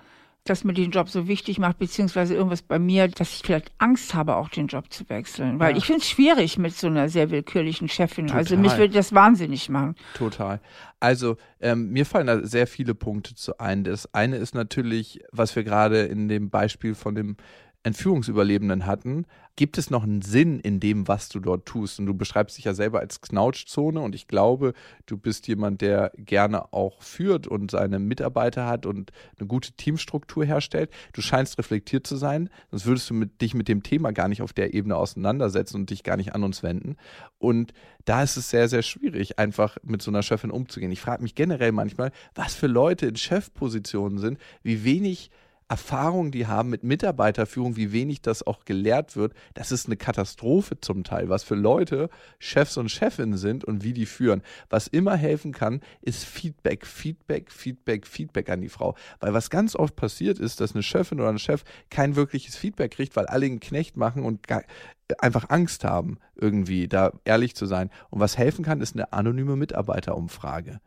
das 0.45 0.65
mir 0.65 0.73
den 0.73 0.91
Job 0.91 1.09
so 1.09 1.27
wichtig 1.27 1.57
macht, 1.57 1.79
beziehungsweise 1.79 2.35
irgendwas 2.35 2.61
bei 2.61 2.77
mir, 2.77 3.07
dass 3.07 3.33
ich 3.33 3.41
vielleicht 3.43 3.71
Angst 3.77 4.13
habe, 4.13 4.35
auch 4.35 4.49
den 4.49 4.67
Job 4.67 4.91
zu 4.91 5.07
wechseln. 5.09 5.59
Weil 5.59 5.71
ja. 5.71 5.77
ich 5.77 5.85
finde 5.85 6.01
es 6.01 6.09
schwierig 6.09 6.57
mit 6.57 6.75
so 6.75 6.87
einer 6.87 7.07
sehr 7.07 7.31
willkürlichen 7.31 7.87
Chefin. 7.87 8.27
Total. 8.27 8.39
Also 8.39 8.57
mich 8.57 8.75
würde 8.77 8.93
das 8.93 9.13
wahnsinnig 9.13 9.69
machen. 9.69 9.95
Total. 10.15 10.59
Also 10.99 11.37
ähm, 11.61 11.91
mir 11.91 12.05
fallen 12.05 12.27
da 12.27 12.45
sehr 12.45 12.67
viele 12.67 12.93
Punkte 12.93 13.35
zu 13.35 13.57
ein. 13.59 13.85
Das 13.85 14.13
eine 14.13 14.35
ist 14.35 14.53
natürlich, 14.53 15.21
was 15.31 15.55
wir 15.55 15.63
gerade 15.63 16.01
in 16.01 16.27
dem 16.27 16.49
Beispiel 16.49 16.93
von 16.93 17.15
dem 17.15 17.37
Entführungsüberlebenden 17.83 18.85
hatten, 18.85 19.25
gibt 19.55 19.77
es 19.77 19.89
noch 19.89 20.03
einen 20.03 20.21
Sinn 20.21 20.59
in 20.59 20.79
dem, 20.79 21.07
was 21.07 21.29
du 21.29 21.39
dort 21.39 21.65
tust? 21.65 21.99
Und 21.99 22.05
du 22.05 22.13
beschreibst 22.13 22.57
dich 22.57 22.65
ja 22.65 22.73
selber 22.73 22.99
als 22.99 23.21
Knautschzone 23.21 23.99
und 23.99 24.15
ich 24.15 24.27
glaube, 24.27 24.73
du 25.05 25.17
bist 25.17 25.47
jemand, 25.47 25.81
der 25.81 26.11
gerne 26.17 26.73
auch 26.73 27.01
führt 27.01 27.45
und 27.45 27.69
seine 27.69 27.99
Mitarbeiter 27.99 28.65
hat 28.65 28.85
und 28.85 29.11
eine 29.37 29.47
gute 29.47 29.73
Teamstruktur 29.73 30.45
herstellt. 30.45 30.89
Du 31.11 31.21
scheinst 31.21 31.57
reflektiert 31.57 32.07
zu 32.07 32.15
sein, 32.15 32.49
sonst 32.71 32.85
würdest 32.85 33.09
du 33.09 33.13
mit, 33.13 33.41
dich 33.41 33.53
mit 33.53 33.67
dem 33.67 33.83
Thema 33.83 34.11
gar 34.11 34.27
nicht 34.27 34.41
auf 34.41 34.53
der 34.53 34.73
Ebene 34.73 34.95
auseinandersetzen 34.95 35.75
und 35.75 35.89
dich 35.89 36.03
gar 36.03 36.17
nicht 36.17 36.33
an 36.33 36.43
uns 36.43 36.63
wenden. 36.63 36.95
Und 37.37 37.73
da 38.05 38.23
ist 38.23 38.37
es 38.37 38.49
sehr, 38.49 38.69
sehr 38.69 38.81
schwierig, 38.81 39.39
einfach 39.39 39.77
mit 39.83 40.01
so 40.01 40.09
einer 40.09 40.23
Chefin 40.23 40.51
umzugehen. 40.51 40.91
Ich 40.91 41.01
frage 41.01 41.21
mich 41.21 41.35
generell 41.35 41.71
manchmal, 41.71 42.11
was 42.33 42.55
für 42.55 42.67
Leute 42.67 43.05
in 43.05 43.17
Chefpositionen 43.17 44.17
sind, 44.17 44.39
wie 44.63 44.83
wenig 44.83 45.29
Erfahrung 45.67 46.31
die 46.31 46.47
haben 46.47 46.69
mit 46.69 46.83
Mitarbeiterführung, 46.83 47.75
wie 47.75 47.91
wenig 47.91 48.21
das 48.21 48.45
auch 48.45 48.65
gelehrt 48.65 49.15
wird, 49.15 49.33
das 49.53 49.71
ist 49.71 49.87
eine 49.87 49.97
Katastrophe 49.97 50.79
zum 50.79 51.03
Teil, 51.03 51.29
was 51.29 51.43
für 51.43 51.55
Leute 51.55 52.09
Chefs 52.39 52.77
und 52.77 52.89
Chefinnen 52.89 53.37
sind 53.37 53.63
und 53.63 53.83
wie 53.83 53.93
die 53.93 54.05
führen. 54.05 54.41
Was 54.69 54.87
immer 54.87 55.15
helfen 55.15 55.51
kann, 55.51 55.81
ist 56.01 56.25
Feedback, 56.25 56.85
Feedback, 56.85 57.51
Feedback, 57.51 58.07
Feedback 58.07 58.49
an 58.49 58.61
die 58.61 58.69
Frau. 58.69 58.95
Weil 59.19 59.33
was 59.33 59.49
ganz 59.49 59.75
oft 59.75 59.95
passiert 59.95 60.39
ist, 60.39 60.59
dass 60.59 60.73
eine 60.73 60.83
Chefin 60.83 61.19
oder 61.19 61.29
ein 61.29 61.39
Chef 61.39 61.63
kein 61.89 62.15
wirkliches 62.15 62.55
Feedback 62.55 62.91
kriegt, 62.91 63.15
weil 63.15 63.25
alle 63.27 63.45
einen 63.45 63.59
Knecht 63.59 63.97
machen 63.97 64.23
und 64.23 64.47
einfach 65.19 65.49
Angst 65.49 65.83
haben, 65.83 66.17
irgendwie 66.35 66.87
da 66.87 67.11
ehrlich 67.25 67.55
zu 67.55 67.65
sein. 67.65 67.89
Und 68.09 68.19
was 68.19 68.37
helfen 68.37 68.63
kann, 68.63 68.81
ist 68.81 68.95
eine 68.95 69.13
anonyme 69.13 69.55
Mitarbeiterumfrage 69.55 70.79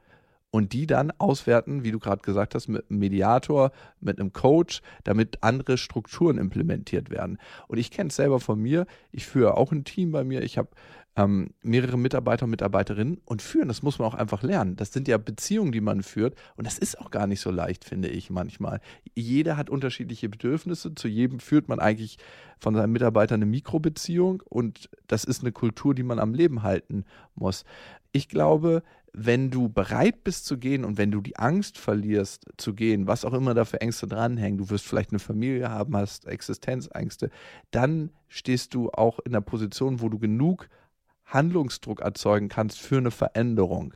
und 0.51 0.73
die 0.73 0.87
dann 0.87 1.13
auswerten, 1.19 1.85
wie 1.85 1.91
du 1.91 1.99
gerade 1.99 2.23
gesagt 2.23 2.55
hast, 2.55 2.69
mit 2.69 2.91
einem 2.91 2.99
Mediator, 2.99 3.73
mit 4.01 4.19
einem 4.19 4.33
Coach, 4.33 4.81
damit 5.05 5.43
andere 5.43 5.77
Strukturen 5.77 6.39
implementiert 6.39 7.11
werden. 7.11 7.39
Und 7.69 7.79
ich 7.79 7.91
kenne 7.91 8.09
es 8.09 8.17
selber 8.17 8.41
von 8.41 8.61
mir. 8.61 8.87
Ich 9.13 9.27
führe 9.27 9.57
auch 9.57 9.73
ein 9.73 9.85
Team 9.85 10.13
bei 10.13 10.25
mir. 10.25 10.43
Ich 10.43 10.57
habe 10.57 10.69
ähm, 11.17 11.51
mehrere 11.63 11.97
Mitarbeiter 11.97 12.45
und 12.45 12.51
Mitarbeiterinnen 12.51 13.21
und 13.25 13.41
führen, 13.41 13.69
das 13.69 13.83
muss 13.83 13.99
man 13.99 14.09
auch 14.09 14.15
einfach 14.15 14.43
lernen. 14.43 14.77
Das 14.77 14.93
sind 14.93 15.09
ja 15.09 15.17
Beziehungen, 15.17 15.73
die 15.73 15.81
man 15.81 16.03
führt 16.03 16.35
und 16.57 16.67
das 16.67 16.79
ist 16.79 17.01
auch 17.01 17.11
gar 17.11 17.27
nicht 17.27 17.41
so 17.41 17.51
leicht, 17.51 17.85
finde 17.85 18.09
ich 18.09 18.29
manchmal. 18.29 18.81
Jeder 19.15 19.57
hat 19.57 19.71
unterschiedliche 19.71 20.29
Bedürfnisse, 20.29 20.95
zu 20.95 21.09
jedem 21.09 21.41
führt 21.41 21.69
man 21.69 21.79
eigentlich 21.79 22.19
von 22.59 22.75
seinen 22.75 22.93
Mitarbeitern 22.93 23.37
eine 23.37 23.51
Mikrobeziehung 23.51 24.43
und 24.45 24.91
das 25.07 25.25
ist 25.25 25.41
eine 25.41 25.53
Kultur, 25.53 25.95
die 25.95 26.03
man 26.03 26.19
am 26.19 26.35
Leben 26.35 26.63
halten 26.63 27.05
muss. 27.35 27.65
Ich 28.13 28.29
glaube, 28.29 28.83
wenn 29.19 29.51
du 29.51 29.71
bereit 29.71 30.25
bist 30.25 30.45
zu 30.45 30.59
gehen 30.59 30.85
und 30.85 30.99
wenn 30.99 31.11
du 31.11 31.23
die 31.23 31.39
Angst 31.39 31.79
verlierst 31.79 32.47
zu 32.59 32.75
gehen, 32.75 33.07
was 33.07 33.25
auch 33.25 33.33
immer 33.33 33.55
da 33.55 33.65
für 33.65 33.81
Ängste 33.81 34.07
dranhängen, 34.07 34.59
du 34.59 34.69
wirst 34.69 34.87
vielleicht 34.87 35.11
eine 35.11 35.19
Familie 35.19 35.71
haben, 35.71 35.97
hast 35.97 36.27
Existenzängste, 36.27 37.31
dann 37.71 38.11
stehst 38.29 38.75
du 38.75 38.91
auch 38.91 39.19
in 39.21 39.33
der 39.33 39.41
Position, 39.41 40.03
wo 40.03 40.11
du 40.11 40.19
genug 40.19 40.69
Handlungsdruck 41.27 42.01
erzeugen 42.01 42.49
kannst 42.49 42.79
für 42.79 42.99
eine 42.99 43.11
Veränderung. 43.11 43.95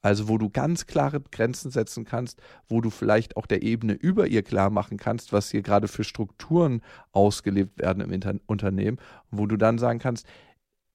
Also 0.00 0.28
wo 0.28 0.38
du 0.38 0.48
ganz 0.48 0.86
klare 0.86 1.20
Grenzen 1.20 1.70
setzen 1.70 2.04
kannst, 2.04 2.40
wo 2.68 2.80
du 2.80 2.90
vielleicht 2.90 3.36
auch 3.36 3.46
der 3.46 3.62
Ebene 3.62 3.94
über 3.94 4.28
ihr 4.28 4.42
klar 4.42 4.70
machen 4.70 4.96
kannst, 4.96 5.32
was 5.32 5.50
hier 5.50 5.62
gerade 5.62 5.88
für 5.88 6.04
Strukturen 6.04 6.82
ausgelebt 7.10 7.80
werden 7.80 8.02
im 8.02 8.12
Inter 8.12 8.34
Unternehmen, 8.46 8.98
wo 9.30 9.46
du 9.46 9.56
dann 9.56 9.78
sagen 9.78 9.98
kannst, 9.98 10.26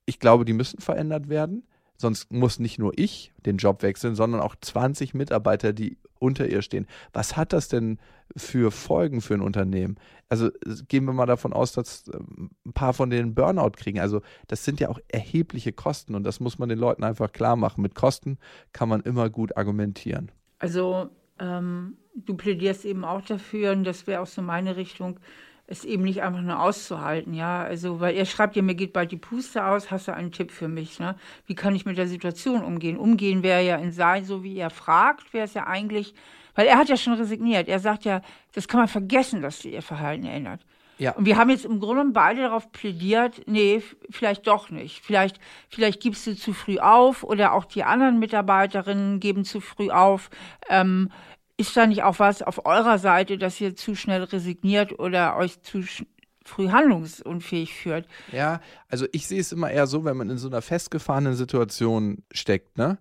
ich 0.05 0.19
glaube, 0.19 0.45
die 0.45 0.53
müssen 0.53 0.79
verändert 0.79 1.27
werden 1.27 1.63
Sonst 2.03 2.33
muss 2.33 2.59
nicht 2.59 2.79
nur 2.79 2.91
ich 2.97 3.31
den 3.45 3.57
Job 3.57 3.81
wechseln, 3.81 4.15
sondern 4.15 4.41
auch 4.41 4.55
20 4.59 5.13
Mitarbeiter, 5.13 5.73
die 5.73 5.97
unter 6.23 6.47
ihr 6.47 6.61
stehen. 6.61 6.87
Was 7.11 7.35
hat 7.35 7.53
das 7.53 7.67
denn 7.67 7.99
für 8.35 8.71
Folgen 8.71 9.21
für 9.21 9.33
ein 9.33 9.41
Unternehmen? 9.41 9.97
Also 10.29 10.49
gehen 10.87 11.05
wir 11.05 11.13
mal 11.13 11.25
davon 11.25 11.53
aus, 11.53 11.73
dass 11.73 12.05
ähm, 12.11 12.51
ein 12.65 12.73
paar 12.73 12.93
von 12.93 13.09
denen 13.09 13.35
Burnout 13.35 13.71
kriegen. 13.71 13.99
Also 13.99 14.21
das 14.47 14.63
sind 14.65 14.79
ja 14.79 14.89
auch 14.89 14.99
erhebliche 15.09 15.73
Kosten 15.73 16.15
und 16.15 16.23
das 16.23 16.39
muss 16.39 16.57
man 16.57 16.69
den 16.69 16.79
Leuten 16.79 17.03
einfach 17.03 17.31
klar 17.31 17.55
machen. 17.55 17.81
Mit 17.81 17.93
Kosten 17.93 18.37
kann 18.71 18.89
man 18.89 19.01
immer 19.01 19.29
gut 19.29 19.57
argumentieren. 19.57 20.31
Also 20.59 21.09
ähm, 21.39 21.97
du 22.15 22.35
plädierst 22.35 22.85
eben 22.85 23.03
auch 23.03 23.21
dafür, 23.21 23.73
und 23.73 23.83
das 23.83 24.07
wäre 24.07 24.21
auch 24.21 24.27
so 24.27 24.41
meine 24.41 24.77
Richtung, 24.77 25.19
es 25.65 25.85
eben 25.85 26.03
nicht 26.03 26.21
einfach 26.21 26.41
nur 26.41 26.59
auszuhalten, 26.59 27.33
ja. 27.33 27.63
Also, 27.63 27.99
weil 27.99 28.15
er 28.15 28.25
schreibt 28.25 28.55
ja, 28.55 28.61
mir 28.61 28.75
geht 28.75 28.93
bald 28.93 29.11
die 29.11 29.17
Puste 29.17 29.65
aus, 29.65 29.91
hast 29.91 30.07
du 30.07 30.13
einen 30.13 30.31
Tipp 30.31 30.51
für 30.51 30.67
mich, 30.67 30.99
ne? 30.99 31.15
Wie 31.45 31.55
kann 31.55 31.75
ich 31.75 31.85
mit 31.85 31.97
der 31.97 32.07
Situation 32.07 32.63
umgehen? 32.63 32.97
Umgehen 32.97 33.43
wäre 33.43 33.63
ja 33.63 33.77
in 33.77 33.91
sein, 33.91 34.25
so 34.25 34.43
wie 34.43 34.57
er 34.57 34.69
fragt, 34.69 35.33
wäre 35.33 35.45
es 35.45 35.53
ja 35.53 35.65
eigentlich, 35.65 36.13
weil 36.55 36.67
er 36.67 36.77
hat 36.77 36.89
ja 36.89 36.97
schon 36.97 37.13
resigniert. 37.13 37.67
Er 37.67 37.79
sagt 37.79 38.05
ja, 38.05 38.21
das 38.53 38.67
kann 38.67 38.79
man 38.79 38.87
vergessen, 38.89 39.41
dass 39.41 39.59
sie 39.59 39.73
ihr 39.73 39.81
Verhalten 39.81 40.25
ändert. 40.25 40.61
Ja. 40.99 41.13
Und 41.13 41.25
wir 41.25 41.37
haben 41.37 41.49
jetzt 41.49 41.65
im 41.65 41.79
Grunde 41.79 42.05
beide 42.13 42.41
darauf 42.43 42.71
plädiert, 42.71 43.41
nee, 43.47 43.81
vielleicht 44.09 44.45
doch 44.47 44.69
nicht. 44.69 45.03
Vielleicht, 45.03 45.39
vielleicht 45.69 46.01
gibst 46.01 46.27
du 46.27 46.35
zu 46.35 46.53
früh 46.53 46.77
auf 46.77 47.23
oder 47.23 47.53
auch 47.53 47.65
die 47.65 47.83
anderen 47.83 48.19
Mitarbeiterinnen 48.19 49.19
geben 49.19 49.43
zu 49.43 49.59
früh 49.59 49.89
auf. 49.89 50.29
Ähm, 50.69 51.09
ist 51.57 51.77
da 51.77 51.85
nicht 51.85 52.03
auch 52.03 52.19
was 52.19 52.41
auf 52.41 52.65
eurer 52.65 52.97
Seite, 52.97 53.37
dass 53.37 53.61
ihr 53.61 53.75
zu 53.75 53.95
schnell 53.95 54.23
resigniert 54.23 54.97
oder 54.99 55.37
euch 55.37 55.61
zu 55.61 55.83
früh 56.45 56.69
handlungsunfähig 56.69 57.73
führt? 57.73 58.07
Ja, 58.31 58.59
also 58.89 59.05
ich 59.11 59.27
sehe 59.27 59.39
es 59.39 59.51
immer 59.51 59.71
eher 59.71 59.87
so, 59.87 60.03
wenn 60.05 60.17
man 60.17 60.29
in 60.29 60.37
so 60.37 60.47
einer 60.47 60.61
festgefahrenen 60.61 61.35
Situation 61.35 62.23
steckt, 62.31 62.77
ne? 62.77 62.97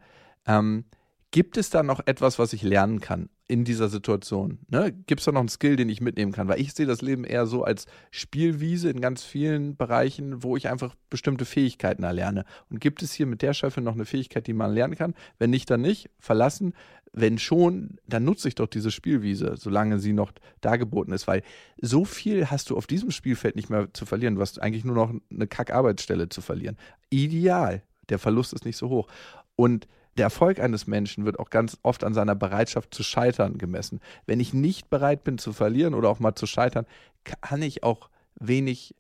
Ähm, 0.46 0.84
gibt 1.30 1.56
es 1.56 1.70
da 1.70 1.82
noch 1.82 2.00
etwas, 2.06 2.38
was 2.38 2.52
ich 2.52 2.62
lernen 2.62 3.00
kann? 3.00 3.28
In 3.48 3.64
dieser 3.64 3.88
Situation? 3.88 4.58
Ne? 4.68 4.92
Gibt 5.06 5.20
es 5.20 5.24
da 5.24 5.32
noch 5.32 5.40
einen 5.40 5.48
Skill, 5.48 5.76
den 5.76 5.88
ich 5.88 6.00
mitnehmen 6.00 6.32
kann? 6.32 6.48
Weil 6.48 6.60
ich 6.60 6.72
sehe 6.72 6.86
das 6.86 7.02
Leben 7.02 7.24
eher 7.24 7.46
so 7.46 7.64
als 7.64 7.86
Spielwiese 8.10 8.90
in 8.90 9.00
ganz 9.00 9.22
vielen 9.22 9.76
Bereichen, 9.76 10.42
wo 10.42 10.56
ich 10.56 10.68
einfach 10.68 10.94
bestimmte 11.10 11.44
Fähigkeiten 11.44 12.02
erlerne. 12.02 12.44
Und 12.70 12.80
gibt 12.80 13.02
es 13.02 13.12
hier 13.12 13.26
mit 13.26 13.42
der 13.42 13.54
Chefin 13.54 13.84
noch 13.84 13.94
eine 13.94 14.04
Fähigkeit, 14.04 14.46
die 14.46 14.52
man 14.52 14.72
lernen 14.72 14.94
kann? 14.94 15.14
Wenn 15.38 15.50
nicht, 15.50 15.70
dann 15.70 15.82
nicht. 15.82 16.08
Verlassen. 16.18 16.74
Wenn 17.12 17.38
schon, 17.38 17.98
dann 18.06 18.24
nutze 18.24 18.48
ich 18.48 18.54
doch 18.54 18.68
diese 18.68 18.90
Spielwiese, 18.90 19.56
solange 19.58 19.98
sie 19.98 20.14
noch 20.14 20.32
dargeboten 20.62 21.12
ist, 21.12 21.26
weil 21.26 21.42
so 21.78 22.06
viel 22.06 22.50
hast 22.50 22.70
du 22.70 22.76
auf 22.76 22.86
diesem 22.86 23.10
Spielfeld 23.10 23.54
nicht 23.54 23.68
mehr 23.68 23.92
zu 23.92 24.06
verlieren. 24.06 24.36
Du 24.36 24.40
hast 24.40 24.62
eigentlich 24.62 24.84
nur 24.84 24.94
noch 24.94 25.12
eine 25.30 25.46
Kackarbeitsstelle 25.46 26.30
zu 26.30 26.40
verlieren. 26.40 26.78
Ideal. 27.10 27.82
Der 28.08 28.18
Verlust 28.18 28.54
ist 28.54 28.64
nicht 28.64 28.78
so 28.78 28.88
hoch. 28.88 29.08
Und 29.56 29.86
der 30.16 30.24
Erfolg 30.24 30.60
eines 30.60 30.86
Menschen 30.86 31.24
wird 31.24 31.38
auch 31.38 31.50
ganz 31.50 31.78
oft 31.82 32.04
an 32.04 32.14
seiner 32.14 32.34
Bereitschaft 32.34 32.94
zu 32.94 33.02
scheitern 33.02 33.58
gemessen. 33.58 34.00
Wenn 34.26 34.40
ich 34.40 34.52
nicht 34.52 34.90
bereit 34.90 35.24
bin 35.24 35.38
zu 35.38 35.52
verlieren 35.52 35.94
oder 35.94 36.08
auch 36.10 36.20
mal 36.20 36.34
zu 36.34 36.46
scheitern, 36.46 36.86
kann 37.24 37.62
ich 37.62 37.82
auch 37.82 38.10
wenig 38.34 38.94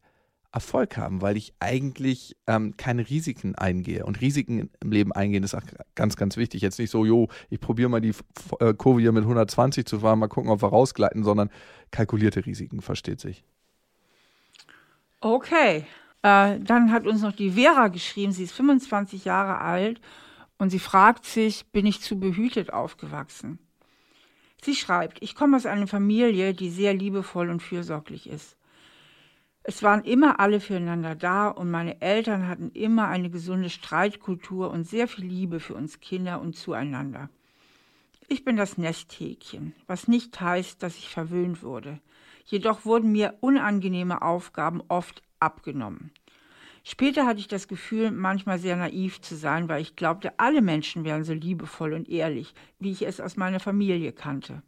Erfolg 0.52 0.98
haben, 0.98 1.22
weil 1.22 1.38
ich 1.38 1.54
eigentlich 1.60 2.36
ähm, 2.46 2.76
keine 2.76 3.08
Risiken 3.08 3.54
eingehe. 3.54 4.04
Und 4.04 4.20
Risiken 4.20 4.70
im 4.80 4.92
Leben 4.92 5.12
eingehen 5.12 5.44
ist 5.44 5.54
auch 5.54 5.62
ganz, 5.94 6.16
ganz 6.16 6.36
wichtig. 6.36 6.60
Jetzt 6.60 6.78
nicht 6.78 6.90
so, 6.90 7.06
jo, 7.06 7.28
ich 7.48 7.58
probiere 7.58 7.88
mal 7.88 8.02
die 8.02 8.12
äh, 8.60 8.74
Kurve 8.74 9.00
hier 9.00 9.12
mit 9.12 9.22
120 9.22 9.86
zu 9.86 10.00
fahren, 10.00 10.18
mal 10.18 10.28
gucken, 10.28 10.50
ob 10.50 10.62
wir 10.62 10.68
rausgleiten, 10.68 11.24
sondern 11.24 11.50
kalkulierte 11.90 12.44
Risiken, 12.44 12.82
versteht 12.82 13.20
sich. 13.20 13.44
Okay. 15.20 15.86
Äh, 16.22 16.60
dann 16.60 16.92
hat 16.92 17.06
uns 17.06 17.22
noch 17.22 17.32
die 17.32 17.52
Vera 17.52 17.88
geschrieben, 17.88 18.32
sie 18.32 18.44
ist 18.44 18.52
25 18.52 19.24
Jahre 19.24 19.58
alt 19.58 20.00
und 20.62 20.70
sie 20.70 20.78
fragt 20.78 21.24
sich, 21.24 21.66
bin 21.72 21.86
ich 21.86 22.02
zu 22.02 22.20
behütet 22.20 22.72
aufgewachsen? 22.72 23.58
Sie 24.62 24.76
schreibt, 24.76 25.20
ich 25.20 25.34
komme 25.34 25.56
aus 25.56 25.66
einer 25.66 25.88
Familie, 25.88 26.54
die 26.54 26.70
sehr 26.70 26.94
liebevoll 26.94 27.50
und 27.50 27.60
fürsorglich 27.60 28.28
ist. 28.28 28.56
Es 29.64 29.82
waren 29.82 30.04
immer 30.04 30.38
alle 30.38 30.60
füreinander 30.60 31.16
da 31.16 31.48
und 31.48 31.68
meine 31.68 32.00
Eltern 32.00 32.46
hatten 32.46 32.70
immer 32.70 33.08
eine 33.08 33.28
gesunde 33.28 33.70
Streitkultur 33.70 34.70
und 34.70 34.86
sehr 34.86 35.08
viel 35.08 35.24
Liebe 35.24 35.58
für 35.58 35.74
uns 35.74 35.98
Kinder 35.98 36.40
und 36.40 36.54
zueinander. 36.54 37.28
Ich 38.28 38.44
bin 38.44 38.54
das 38.54 38.78
Nesthäkchen, 38.78 39.74
was 39.88 40.06
nicht 40.06 40.40
heißt, 40.40 40.80
dass 40.80 40.96
ich 40.96 41.08
verwöhnt 41.08 41.64
wurde. 41.64 41.98
Jedoch 42.44 42.84
wurden 42.84 43.10
mir 43.10 43.34
unangenehme 43.40 44.22
Aufgaben 44.22 44.80
oft 44.86 45.24
abgenommen. 45.40 46.12
Später 46.84 47.26
hatte 47.26 47.38
ich 47.38 47.48
das 47.48 47.68
Gefühl, 47.68 48.10
manchmal 48.10 48.58
sehr 48.58 48.76
naiv 48.76 49.20
zu 49.20 49.36
sein, 49.36 49.68
weil 49.68 49.82
ich 49.82 49.94
glaubte, 49.94 50.38
alle 50.38 50.62
Menschen 50.62 51.04
wären 51.04 51.22
so 51.24 51.32
liebevoll 51.32 51.92
und 51.92 52.08
ehrlich, 52.08 52.54
wie 52.80 52.90
ich 52.90 53.02
es 53.06 53.20
aus 53.20 53.36
meiner 53.36 53.60
Familie 53.60 54.12
kannte. 54.12 54.62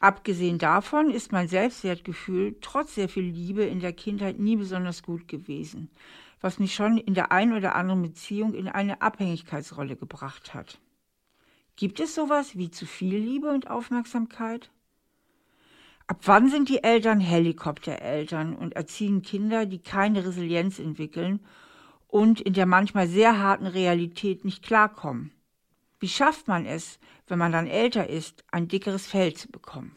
Abgesehen 0.00 0.58
davon 0.58 1.10
ist 1.10 1.32
mein 1.32 1.48
Selbstwertgefühl 1.48 2.56
trotz 2.60 2.96
sehr 2.96 3.08
viel 3.08 3.24
Liebe 3.24 3.62
in 3.62 3.80
der 3.80 3.92
Kindheit 3.92 4.38
nie 4.38 4.56
besonders 4.56 5.02
gut 5.02 5.28
gewesen, 5.28 5.90
was 6.40 6.58
mich 6.58 6.74
schon 6.74 6.98
in 6.98 7.14
der 7.14 7.32
einen 7.32 7.54
oder 7.54 7.74
anderen 7.74 8.02
Beziehung 8.02 8.52
in 8.52 8.68
eine 8.68 9.00
Abhängigkeitsrolle 9.00 9.96
gebracht 9.96 10.52
hat. 10.52 10.78
Gibt 11.76 12.00
es 12.00 12.14
sowas 12.14 12.56
wie 12.58 12.70
zu 12.70 12.84
viel 12.84 13.16
Liebe 13.16 13.48
und 13.48 13.70
Aufmerksamkeit? 13.70 14.70
Ab 16.06 16.18
wann 16.24 16.50
sind 16.50 16.68
die 16.68 16.82
Eltern 16.82 17.20
Helikoptereltern 17.20 18.54
und 18.54 18.76
erziehen 18.76 19.22
Kinder, 19.22 19.64
die 19.64 19.78
keine 19.78 20.24
Resilienz 20.24 20.78
entwickeln 20.78 21.40
und 22.08 22.40
in 22.40 22.52
der 22.52 22.66
manchmal 22.66 23.08
sehr 23.08 23.38
harten 23.38 23.66
Realität 23.66 24.44
nicht 24.44 24.62
klarkommen? 24.62 25.32
Wie 26.00 26.08
schafft 26.08 26.46
man 26.46 26.66
es, 26.66 26.98
wenn 27.26 27.38
man 27.38 27.52
dann 27.52 27.66
älter 27.66 28.10
ist, 28.10 28.44
ein 28.50 28.68
dickeres 28.68 29.06
Fell 29.06 29.32
zu 29.32 29.50
bekommen? 29.50 29.96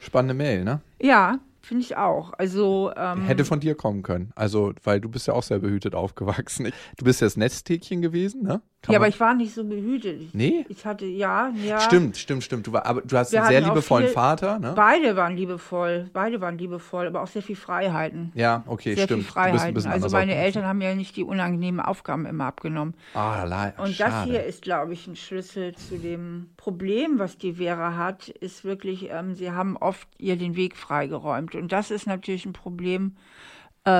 Spannende 0.00 0.34
Mail, 0.34 0.64
ne? 0.64 0.80
Ja, 1.00 1.40
Finde 1.64 1.82
ich 1.82 1.96
auch. 1.96 2.34
Also 2.34 2.92
ähm, 2.94 3.22
hätte 3.22 3.46
von 3.46 3.58
dir 3.58 3.74
kommen 3.74 4.02
können. 4.02 4.32
Also, 4.36 4.74
weil 4.82 5.00
du 5.00 5.08
bist 5.08 5.26
ja 5.26 5.32
auch 5.32 5.42
sehr 5.42 5.60
behütet 5.60 5.94
aufgewachsen. 5.94 6.70
Du 6.98 7.06
bist 7.06 7.22
ja 7.22 7.26
das 7.26 7.38
Netzthekchen 7.38 8.02
gewesen, 8.02 8.42
ne? 8.42 8.60
Kann 8.84 8.92
ja, 8.92 8.98
aber 8.98 9.08
ich 9.08 9.18
war 9.18 9.34
nicht 9.34 9.54
so 9.54 9.64
behütet. 9.64 10.34
Nee? 10.34 10.66
Ich 10.68 10.84
hatte, 10.84 11.06
ja, 11.06 11.50
ja. 11.64 11.80
Stimmt, 11.80 12.18
stimmt, 12.18 12.44
stimmt. 12.44 12.66
Du, 12.66 12.72
war, 12.74 12.84
aber 12.84 13.00
du 13.00 13.16
hast 13.16 13.32
Wir 13.32 13.40
einen 13.40 13.48
sehr 13.48 13.60
liebevollen 13.62 14.08
viel, 14.08 14.14
Vater, 14.14 14.58
ne? 14.58 14.74
Beide 14.76 15.16
waren 15.16 15.38
liebevoll. 15.38 16.10
Beide 16.12 16.42
waren 16.42 16.58
liebevoll, 16.58 17.06
aber 17.06 17.22
auch 17.22 17.26
sehr 17.26 17.40
viel 17.40 17.56
Freiheiten. 17.56 18.30
Ja, 18.34 18.62
okay, 18.66 18.94
sehr 18.94 19.04
stimmt. 19.04 19.22
Viel 19.22 19.32
Freiheiten. 19.32 19.86
also 19.86 20.10
meine 20.10 20.34
Eltern 20.34 20.66
haben 20.66 20.82
ja 20.82 20.94
nicht 20.94 21.16
die 21.16 21.24
unangenehmen 21.24 21.80
Aufgaben 21.80 22.26
immer 22.26 22.44
abgenommen. 22.44 22.92
Ah, 23.14 23.44
leid. 23.44 23.78
Und 23.78 23.94
schade. 23.94 24.10
das 24.10 24.24
hier 24.24 24.44
ist, 24.44 24.60
glaube 24.60 24.92
ich, 24.92 25.06
ein 25.06 25.16
Schlüssel 25.16 25.74
zu 25.74 25.96
dem 25.96 26.50
Problem, 26.58 27.18
was 27.18 27.38
die 27.38 27.54
Vera 27.54 27.96
hat, 27.96 28.28
ist 28.28 28.64
wirklich, 28.64 29.08
ähm, 29.10 29.34
sie 29.34 29.50
haben 29.50 29.78
oft 29.78 30.06
ihr 30.18 30.36
den 30.36 30.56
Weg 30.56 30.76
freigeräumt. 30.76 31.54
Und 31.54 31.72
das 31.72 31.90
ist 31.90 32.06
natürlich 32.06 32.44
ein 32.44 32.52
Problem, 32.52 33.16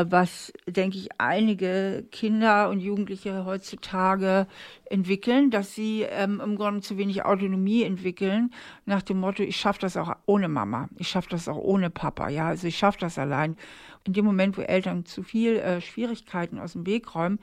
was, 0.08 0.52
denke 0.66 0.96
ich, 0.96 1.08
einige 1.18 2.06
Kinder 2.10 2.70
und 2.70 2.80
Jugendliche 2.80 3.44
heutzutage 3.44 4.46
entwickeln, 4.86 5.50
dass 5.50 5.74
sie 5.74 6.02
ähm, 6.02 6.40
im 6.42 6.56
Grunde 6.56 6.80
zu 6.80 6.96
wenig 6.96 7.24
Autonomie 7.24 7.82
entwickeln, 7.82 8.50
nach 8.86 9.02
dem 9.02 9.20
Motto, 9.20 9.42
ich 9.42 9.56
schaffe 9.56 9.80
das 9.80 9.96
auch 9.96 10.14
ohne 10.24 10.48
Mama, 10.48 10.88
ich 10.96 11.08
schaffe 11.08 11.28
das 11.30 11.48
auch 11.48 11.58
ohne 11.58 11.90
Papa, 11.90 12.30
ja, 12.30 12.48
also 12.48 12.66
ich 12.66 12.78
schaffe 12.78 12.98
das 13.00 13.18
allein. 13.18 13.56
In 14.04 14.14
dem 14.14 14.24
Moment, 14.24 14.56
wo 14.56 14.62
Eltern 14.62 15.04
zu 15.04 15.22
viel 15.22 15.56
äh, 15.56 15.80
Schwierigkeiten 15.82 16.58
aus 16.58 16.72
dem 16.72 16.86
Weg 16.86 17.14
räumen, 17.14 17.38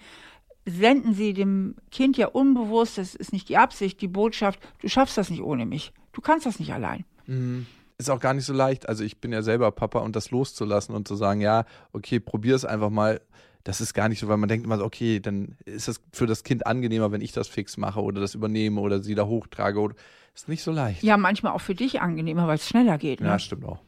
senden 0.66 1.14
sie 1.14 1.34
dem 1.34 1.76
Kind 1.92 2.18
ja 2.18 2.28
unbewusst, 2.28 2.98
das 2.98 3.14
ist 3.14 3.34
nicht 3.34 3.50
die 3.50 3.58
Absicht, 3.58 4.02
die 4.02 4.08
Botschaft, 4.08 4.60
du 4.80 4.88
schaffst 4.88 5.18
das 5.18 5.30
nicht 5.30 5.42
ohne 5.42 5.68
mich, 5.68 5.94
du 6.12 6.22
kannst 6.22 6.48
das 6.48 6.60
nicht 6.60 6.74
allein. 6.74 7.06
Mhm 7.28 7.68
ist 8.02 8.10
auch 8.10 8.20
gar 8.20 8.34
nicht 8.34 8.46
so 8.46 8.54
leicht. 8.54 8.90
Also 8.90 9.04
ich 9.04 9.20
bin 9.20 9.32
ja 9.32 9.42
selber 9.42 9.72
Papa 9.72 10.00
und 10.00 10.16
das 10.16 10.32
loszulassen 10.32 10.96
und 10.96 11.08
zu 11.08 11.16
sagen, 11.16 11.42
ja, 11.42 11.66
okay, 11.94 12.20
probier 12.20 12.56
es 12.56 12.66
einfach 12.66 12.90
mal. 12.90 13.22
Das 13.64 13.80
ist 13.80 13.94
gar 13.94 14.10
nicht 14.10 14.20
so, 14.20 14.28
weil 14.28 14.38
man 14.38 14.50
denkt 14.50 14.66
immer 14.66 14.78
so, 14.78 14.84
okay, 14.84 15.20
dann 15.20 15.56
ist 15.66 15.88
es 15.88 16.02
für 16.12 16.26
das 16.26 16.44
Kind 16.44 16.66
angenehmer, 16.66 17.12
wenn 17.12 17.22
ich 17.22 17.32
das 17.32 17.48
fix 17.48 17.78
mache 17.78 18.02
oder 18.02 18.20
das 18.20 18.34
übernehme 18.34 18.82
oder 18.82 19.04
sie 19.04 19.14
da 19.14 19.28
hochtrage. 19.28 19.80
Oder, 19.80 19.96
ist 20.34 20.50
nicht 20.50 20.64
so 20.64 20.72
leicht. 20.72 21.04
Ja, 21.04 21.18
manchmal 21.18 21.54
auch 21.54 21.62
für 21.62 21.76
dich 21.76 22.02
angenehmer, 22.02 22.48
weil 22.48 22.56
es 22.56 22.68
schneller 22.68 22.98
geht. 22.98 23.22
Ne? 23.22 23.28
Ja, 23.28 23.40
stimmt 23.40 23.66
auch. 23.66 23.80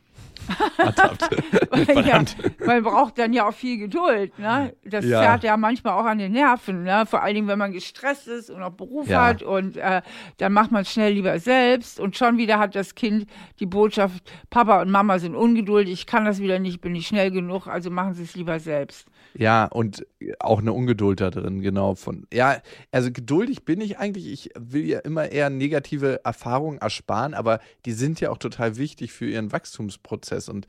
ja, 2.06 2.24
man 2.66 2.84
braucht 2.84 3.18
dann 3.18 3.34
ja 3.34 3.48
auch 3.48 3.54
viel 3.54 3.78
Geduld. 3.78 4.38
Ne? 4.38 4.74
Das 4.84 5.06
ja. 5.06 5.22
zerrt 5.22 5.44
ja 5.44 5.58
manchmal 5.58 5.94
auch 5.94 6.06
an 6.06 6.18
den 6.18 6.32
Nerven. 6.32 6.84
Ne? 6.84 7.06
Vor 7.06 7.24
allen 7.24 7.36
Dingen, 7.36 7.48
wenn 7.48 7.60
man 7.60 7.72
gestresst 7.72 8.28
ist 8.28 8.50
und 8.50 8.62
auch 8.62 8.72
Beruf 8.72 9.08
ja. 9.08 9.26
hat. 9.26 9.44
Und 9.44 9.78
äh, 9.78 10.02
dann 10.38 10.54
macht 10.54 10.72
man 10.72 10.84
es 10.84 10.92
schnell 10.92 11.14
lieber 11.14 11.40
selbst. 11.40 12.00
Und 12.00 12.18
schon 12.18 12.38
wieder 12.38 12.60
hat 12.60 12.76
das 12.76 12.96
Kind 12.96 13.28
die 13.60 13.66
Botschaft, 13.66 14.24
Papa 14.50 14.82
und 14.82 14.92
Mama 14.92 15.20
sind 15.20 15.36
ungeduldig, 15.36 15.94
ich 15.94 16.06
kann 16.06 16.26
das 16.26 16.40
wieder 16.40 16.60
nicht, 16.60 16.82
bin 16.82 16.94
nicht 16.94 17.08
schnell 17.08 17.32
genug, 17.32 17.68
also 17.68 17.90
machen 17.90 18.14
sie 18.14 18.24
es 18.24 18.36
lieber 18.36 18.60
selbst. 18.60 19.08
Ja, 19.36 19.66
und 19.66 20.06
auch 20.40 20.60
eine 20.60 20.74
Ungeduld 20.74 21.20
da 21.20 21.32
drin, 21.32 21.62
genau. 21.62 21.96
Von, 21.96 22.28
ja, 22.32 22.62
also 22.92 23.12
geduldig 23.12 23.66
bin 23.66 23.82
ich 23.82 23.98
eigentlich. 23.98 24.32
Ich 24.32 24.52
will 24.58 24.86
ja 24.86 25.00
immer 25.00 25.32
eher 25.32 25.50
negative 25.50 26.24
Erfahrungen 26.24 26.78
ersparen, 26.78 27.34
aber 27.34 27.60
die 27.86 27.94
sind 27.94 28.20
ja 28.20 28.30
auch 28.30 28.38
total 28.38 28.78
wichtig 28.78 29.12
für 29.12 29.25
ihren 29.25 29.52
Wachstumsprozess 29.52 30.50
und 30.50 30.68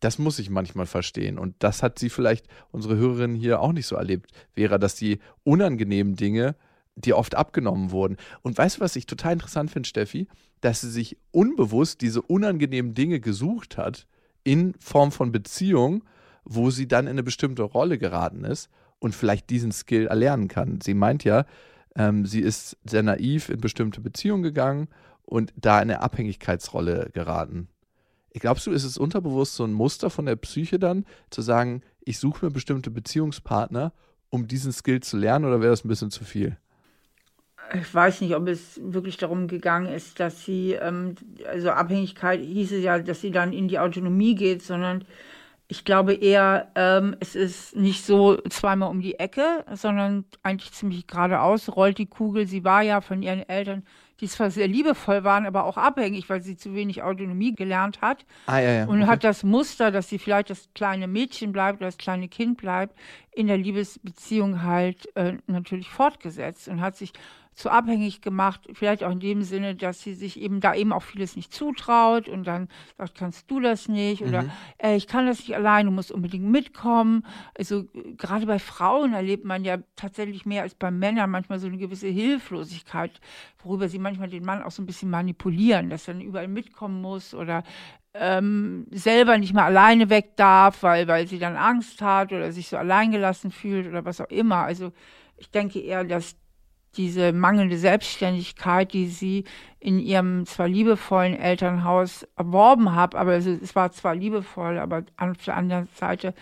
das 0.00 0.18
muss 0.18 0.38
ich 0.38 0.50
manchmal 0.50 0.86
verstehen. 0.86 1.38
Und 1.38 1.54
das 1.60 1.82
hat 1.82 1.98
sie 1.98 2.10
vielleicht, 2.10 2.46
unsere 2.70 2.96
Hörerin 2.96 3.34
hier 3.34 3.60
auch 3.60 3.72
nicht 3.72 3.86
so 3.86 3.96
erlebt, 3.96 4.30
wäre, 4.54 4.78
dass 4.78 4.94
die 4.94 5.18
unangenehmen 5.44 6.14
Dinge 6.14 6.56
dir 6.94 7.16
oft 7.16 7.34
abgenommen 7.34 7.90
wurden. 7.90 8.18
Und 8.42 8.56
weißt 8.56 8.76
du, 8.76 8.80
was 8.80 8.96
ich 8.96 9.06
total 9.06 9.32
interessant 9.32 9.70
finde, 9.70 9.88
Steffi? 9.88 10.28
Dass 10.60 10.82
sie 10.82 10.90
sich 10.90 11.16
unbewusst 11.30 12.02
diese 12.02 12.22
unangenehmen 12.22 12.94
Dinge 12.94 13.18
gesucht 13.18 13.78
hat 13.78 14.06
in 14.44 14.74
Form 14.78 15.10
von 15.10 15.32
Beziehung 15.32 16.04
wo 16.44 16.70
sie 16.70 16.88
dann 16.88 17.06
in 17.06 17.12
eine 17.12 17.22
bestimmte 17.22 17.62
Rolle 17.62 17.98
geraten 17.98 18.44
ist 18.44 18.68
und 18.98 19.14
vielleicht 19.14 19.50
diesen 19.50 19.72
Skill 19.72 20.06
erlernen 20.06 20.48
kann. 20.48 20.80
Sie 20.80 20.94
meint 20.94 21.24
ja, 21.24 21.46
ähm, 21.96 22.26
sie 22.26 22.40
ist 22.40 22.76
sehr 22.84 23.02
naiv 23.02 23.48
in 23.48 23.60
bestimmte 23.60 24.00
Beziehungen 24.00 24.42
gegangen 24.42 24.88
und 25.24 25.52
da 25.56 25.76
in 25.78 25.90
eine 25.90 26.00
Abhängigkeitsrolle 26.00 27.10
geraten. 27.12 27.68
Glaubst 28.34 28.66
du, 28.66 28.72
ist 28.72 28.84
es 28.84 28.98
unterbewusst 28.98 29.54
so 29.54 29.64
ein 29.64 29.72
Muster 29.72 30.10
von 30.10 30.26
der 30.26 30.36
Psyche 30.36 30.78
dann, 30.78 31.04
zu 31.30 31.40
sagen, 31.40 31.82
ich 32.00 32.18
suche 32.18 32.46
mir 32.46 32.50
bestimmte 32.50 32.90
Beziehungspartner, 32.90 33.92
um 34.28 34.48
diesen 34.48 34.72
Skill 34.72 35.00
zu 35.00 35.16
lernen, 35.16 35.44
oder 35.44 35.60
wäre 35.60 35.70
das 35.70 35.84
ein 35.84 35.88
bisschen 35.88 36.10
zu 36.10 36.24
viel? 36.24 36.56
Ich 37.72 37.94
weiß 37.94 38.20
nicht, 38.20 38.34
ob 38.34 38.48
es 38.48 38.80
wirklich 38.82 39.16
darum 39.16 39.46
gegangen 39.46 39.86
ist, 39.86 40.20
dass 40.20 40.44
sie, 40.44 40.72
ähm, 40.72 41.14
also 41.48 41.70
Abhängigkeit 41.70 42.40
hieße 42.40 42.78
ja, 42.78 42.98
dass 42.98 43.20
sie 43.20 43.30
dann 43.30 43.52
in 43.52 43.68
die 43.68 43.78
Autonomie 43.78 44.34
geht, 44.34 44.62
sondern 44.62 45.04
ich 45.66 45.84
glaube 45.84 46.14
eher, 46.14 46.70
ähm, 46.74 47.16
es 47.20 47.34
ist 47.34 47.74
nicht 47.74 48.04
so 48.04 48.36
zweimal 48.50 48.90
um 48.90 49.00
die 49.00 49.18
Ecke, 49.18 49.64
sondern 49.72 50.24
eigentlich 50.42 50.72
ziemlich 50.72 51.06
geradeaus 51.06 51.74
rollt 51.74 51.98
die 51.98 52.06
Kugel. 52.06 52.46
Sie 52.46 52.64
war 52.64 52.82
ja 52.82 53.00
von 53.00 53.22
ihren 53.22 53.48
Eltern, 53.48 53.82
die 54.20 54.28
zwar 54.28 54.50
sehr 54.50 54.68
liebevoll 54.68 55.24
waren, 55.24 55.46
aber 55.46 55.64
auch 55.64 55.78
abhängig, 55.78 56.28
weil 56.28 56.42
sie 56.42 56.56
zu 56.56 56.74
wenig 56.74 57.02
Autonomie 57.02 57.54
gelernt 57.54 58.02
hat. 58.02 58.26
Ah, 58.46 58.58
ja, 58.58 58.70
ja. 58.70 58.84
Und 58.86 59.02
okay. 59.02 59.10
hat 59.10 59.24
das 59.24 59.42
Muster, 59.42 59.90
dass 59.90 60.08
sie 60.08 60.18
vielleicht 60.18 60.50
das 60.50 60.68
kleine 60.74 61.08
Mädchen 61.08 61.52
bleibt 61.52 61.78
oder 61.78 61.88
das 61.88 61.98
kleine 61.98 62.28
Kind 62.28 62.58
bleibt, 62.58 62.94
in 63.32 63.46
der 63.46 63.56
Liebesbeziehung 63.58 64.62
halt 64.62 65.08
äh, 65.16 65.38
natürlich 65.46 65.88
fortgesetzt 65.88 66.68
und 66.68 66.82
hat 66.82 66.96
sich 66.96 67.12
zu 67.54 67.70
abhängig 67.70 68.20
gemacht, 68.20 68.68
vielleicht 68.72 69.04
auch 69.04 69.10
in 69.12 69.20
dem 69.20 69.42
Sinne, 69.42 69.74
dass 69.74 70.00
sie 70.02 70.14
sich 70.14 70.40
eben 70.40 70.60
da 70.60 70.74
eben 70.74 70.92
auch 70.92 71.02
vieles 71.02 71.36
nicht 71.36 71.52
zutraut 71.52 72.28
und 72.28 72.44
dann 72.46 72.68
sagt, 72.98 73.14
kannst 73.16 73.50
du 73.50 73.60
das 73.60 73.88
nicht 73.88 74.22
oder 74.22 74.42
Mhm. 74.42 74.50
äh, 74.78 74.96
ich 74.96 75.06
kann 75.06 75.26
das 75.26 75.38
nicht 75.40 75.54
allein, 75.54 75.86
du 75.86 75.92
musst 75.92 76.12
unbedingt 76.12 76.44
mitkommen. 76.44 77.24
Also 77.56 77.84
gerade 78.16 78.46
bei 78.46 78.58
Frauen 78.58 79.14
erlebt 79.14 79.44
man 79.44 79.64
ja 79.64 79.78
tatsächlich 79.96 80.46
mehr 80.46 80.62
als 80.62 80.74
bei 80.74 80.90
Männern 80.90 81.30
manchmal 81.30 81.58
so 81.58 81.66
eine 81.66 81.78
gewisse 81.78 82.08
Hilflosigkeit, 82.08 83.20
worüber 83.62 83.88
sie 83.88 83.98
manchmal 83.98 84.28
den 84.28 84.44
Mann 84.44 84.62
auch 84.62 84.70
so 84.70 84.82
ein 84.82 84.86
bisschen 84.86 85.10
manipulieren, 85.10 85.90
dass 85.90 86.08
er 86.08 86.14
dann 86.14 86.22
überall 86.22 86.48
mitkommen 86.48 87.00
muss 87.00 87.34
oder 87.34 87.62
ähm, 88.14 88.86
selber 88.90 89.38
nicht 89.38 89.54
mehr 89.54 89.64
alleine 89.64 90.08
weg 90.08 90.36
darf, 90.36 90.82
weil, 90.82 91.08
weil 91.08 91.26
sie 91.26 91.38
dann 91.38 91.56
Angst 91.56 92.00
hat 92.00 92.32
oder 92.32 92.52
sich 92.52 92.68
so 92.68 92.76
alleingelassen 92.76 93.50
fühlt 93.50 93.86
oder 93.88 94.04
was 94.04 94.20
auch 94.20 94.28
immer. 94.30 94.58
Also 94.58 94.92
ich 95.36 95.50
denke 95.50 95.80
eher, 95.80 96.04
dass 96.04 96.36
diese 96.96 97.32
mangelnde 97.32 97.78
Selbstständigkeit, 97.78 98.92
die 98.92 99.06
sie 99.06 99.44
in 99.80 99.98
ihrem 99.98 100.46
zwar 100.46 100.68
liebevollen 100.68 101.34
Elternhaus 101.34 102.26
erworben 102.36 102.94
hat, 102.94 103.14
aber 103.14 103.34
es, 103.34 103.46
es 103.46 103.74
war 103.76 103.92
zwar 103.92 104.14
liebevoll, 104.14 104.78
aber 104.78 105.04
auf 105.16 105.44
der 105.44 105.56
anderen 105.56 105.88
Seite 105.94 106.34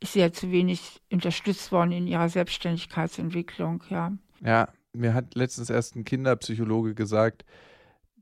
ist 0.00 0.12
sie 0.12 0.20
ja 0.20 0.32
zu 0.32 0.50
wenig 0.50 1.00
unterstützt 1.10 1.72
worden 1.72 1.92
in 1.92 2.06
ihrer 2.06 2.28
Selbstständigkeitsentwicklung, 2.28 3.82
ja. 3.90 4.12
Ja, 4.44 4.68
mir 4.92 5.14
hat 5.14 5.34
letztens 5.34 5.70
erst 5.70 5.96
ein 5.96 6.04
Kinderpsychologe 6.04 6.94
gesagt, 6.94 7.44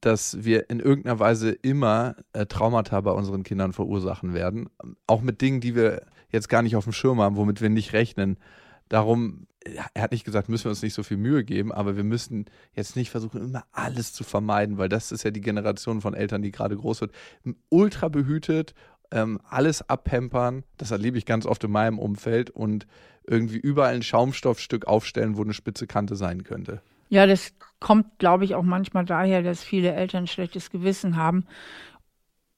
dass 0.00 0.44
wir 0.44 0.68
in 0.68 0.80
irgendeiner 0.80 1.18
Weise 1.18 1.50
immer 1.50 2.16
äh, 2.32 2.46
Traumata 2.46 3.00
bei 3.00 3.12
unseren 3.12 3.44
Kindern 3.44 3.72
verursachen 3.72 4.34
werden. 4.34 4.68
Auch 5.06 5.22
mit 5.22 5.40
Dingen, 5.40 5.60
die 5.60 5.76
wir 5.76 6.02
jetzt 6.30 6.48
gar 6.48 6.62
nicht 6.62 6.76
auf 6.76 6.84
dem 6.84 6.92
Schirm 6.92 7.20
haben, 7.20 7.36
womit 7.36 7.60
wir 7.60 7.70
nicht 7.70 7.92
rechnen. 7.92 8.36
Darum, 8.88 9.46
er 9.94 10.02
hat 10.02 10.12
nicht 10.12 10.24
gesagt, 10.24 10.48
müssen 10.48 10.64
wir 10.64 10.70
uns 10.70 10.82
nicht 10.82 10.94
so 10.94 11.02
viel 11.02 11.16
Mühe 11.16 11.44
geben, 11.44 11.72
aber 11.72 11.96
wir 11.96 12.04
müssen 12.04 12.46
jetzt 12.74 12.96
nicht 12.96 13.10
versuchen, 13.10 13.42
immer 13.42 13.64
alles 13.72 14.12
zu 14.12 14.24
vermeiden, 14.24 14.78
weil 14.78 14.88
das 14.88 15.12
ist 15.12 15.22
ja 15.22 15.30
die 15.30 15.40
Generation 15.40 16.00
von 16.00 16.14
Eltern, 16.14 16.42
die 16.42 16.50
gerade 16.50 16.76
groß 16.76 17.02
wird. 17.02 17.12
Ultra 17.68 18.08
behütet, 18.08 18.74
ähm, 19.10 19.38
alles 19.48 19.88
abpampern, 19.88 20.64
das 20.78 20.90
erlebe 20.90 21.18
ich 21.18 21.26
ganz 21.26 21.46
oft 21.46 21.62
in 21.64 21.70
meinem 21.70 21.98
Umfeld 21.98 22.50
und 22.50 22.86
irgendwie 23.26 23.58
überall 23.58 23.94
ein 23.94 24.02
Schaumstoffstück 24.02 24.86
aufstellen, 24.86 25.36
wo 25.36 25.42
eine 25.42 25.54
spitze 25.54 25.86
Kante 25.86 26.16
sein 26.16 26.42
könnte. 26.44 26.82
Ja, 27.08 27.26
das 27.26 27.52
kommt, 27.78 28.18
glaube 28.18 28.44
ich, 28.44 28.54
auch 28.54 28.62
manchmal 28.62 29.04
daher, 29.04 29.42
dass 29.42 29.62
viele 29.62 29.92
Eltern 29.92 30.26
schlechtes 30.26 30.70
Gewissen 30.70 31.16
haben 31.16 31.44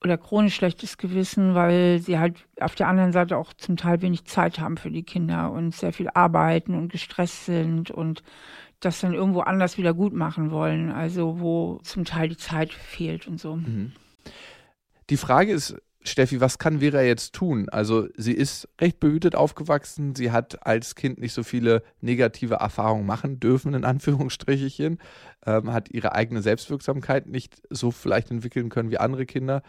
oder 0.04 0.18
chronisch 0.18 0.54
schlechtes 0.54 0.98
Gewissen, 0.98 1.54
weil 1.54 1.98
sie 1.98 2.18
halt 2.18 2.36
auf 2.60 2.74
der 2.74 2.88
anderen 2.88 3.12
Seite 3.12 3.38
auch 3.38 3.54
zum 3.54 3.76
Teil 3.76 4.02
wenig 4.02 4.26
Zeit 4.26 4.60
haben 4.60 4.76
für 4.76 4.90
die 4.90 5.02
Kinder 5.02 5.50
und 5.50 5.74
sehr 5.74 5.94
viel 5.94 6.10
arbeiten 6.12 6.74
und 6.74 6.92
gestresst 6.92 7.46
sind 7.46 7.90
und 7.90 8.22
das 8.80 9.00
dann 9.00 9.14
irgendwo 9.14 9.40
anders 9.40 9.78
wieder 9.78 9.94
gut 9.94 10.12
machen 10.12 10.50
wollen, 10.50 10.90
also 10.90 11.40
wo 11.40 11.80
zum 11.82 12.04
Teil 12.04 12.28
die 12.28 12.36
Zeit 12.36 12.72
fehlt 12.74 13.26
und 13.26 13.40
so. 13.40 13.58
Die 15.08 15.16
Frage 15.16 15.52
ist, 15.52 15.74
Steffi, 16.06 16.40
was 16.40 16.58
kann 16.58 16.80
Vera 16.80 17.00
jetzt 17.00 17.32
tun? 17.32 17.68
Also 17.70 18.08
sie 18.16 18.34
ist 18.34 18.68
recht 18.78 19.00
behütet 19.00 19.34
aufgewachsen, 19.34 20.14
sie 20.14 20.30
hat 20.30 20.66
als 20.66 20.94
Kind 20.94 21.18
nicht 21.18 21.32
so 21.32 21.42
viele 21.42 21.82
negative 22.02 22.56
Erfahrungen 22.56 23.06
machen 23.06 23.40
dürfen, 23.40 23.72
in 23.72 23.84
Anführungsstrichen, 23.84 24.98
ähm, 25.46 25.72
hat 25.72 25.90
ihre 25.90 26.12
eigene 26.12 26.42
Selbstwirksamkeit 26.42 27.26
nicht 27.26 27.62
so 27.70 27.90
vielleicht 27.90 28.30
entwickeln 28.30 28.68
können 28.68 28.90
wie 28.90 28.98
andere 28.98 29.24
Kinder. 29.24 29.62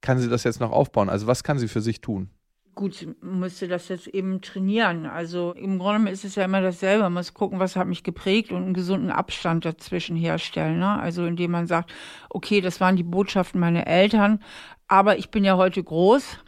Kann 0.00 0.18
sie 0.18 0.28
das 0.28 0.44
jetzt 0.44 0.60
noch 0.60 0.72
aufbauen? 0.72 1.08
Also 1.08 1.26
was 1.26 1.42
kann 1.42 1.58
sie 1.58 1.68
für 1.68 1.80
sich 1.80 2.00
tun? 2.00 2.30
Gut, 2.74 2.94
sie 2.94 3.12
müsste 3.20 3.66
das 3.66 3.88
jetzt 3.88 4.06
eben 4.06 4.40
trainieren. 4.40 5.06
Also 5.06 5.52
im 5.52 5.80
Grunde 5.80 6.12
ist 6.12 6.24
es 6.24 6.36
ja 6.36 6.44
immer 6.44 6.60
dasselbe. 6.60 7.02
Man 7.02 7.14
muss 7.14 7.34
gucken, 7.34 7.58
was 7.58 7.74
hat 7.74 7.88
mich 7.88 8.04
geprägt 8.04 8.52
und 8.52 8.62
einen 8.62 8.74
gesunden 8.74 9.10
Abstand 9.10 9.64
dazwischen 9.64 10.16
herstellen. 10.16 10.78
Ne? 10.78 10.98
Also 11.00 11.26
indem 11.26 11.50
man 11.50 11.66
sagt, 11.66 11.92
okay, 12.30 12.60
das 12.60 12.80
waren 12.80 12.94
die 12.94 13.02
Botschaften 13.02 13.60
meiner 13.60 13.88
Eltern, 13.88 14.40
aber 14.86 15.18
ich 15.18 15.30
bin 15.30 15.42
ja 15.42 15.56
heute 15.56 15.82
groß. 15.82 16.38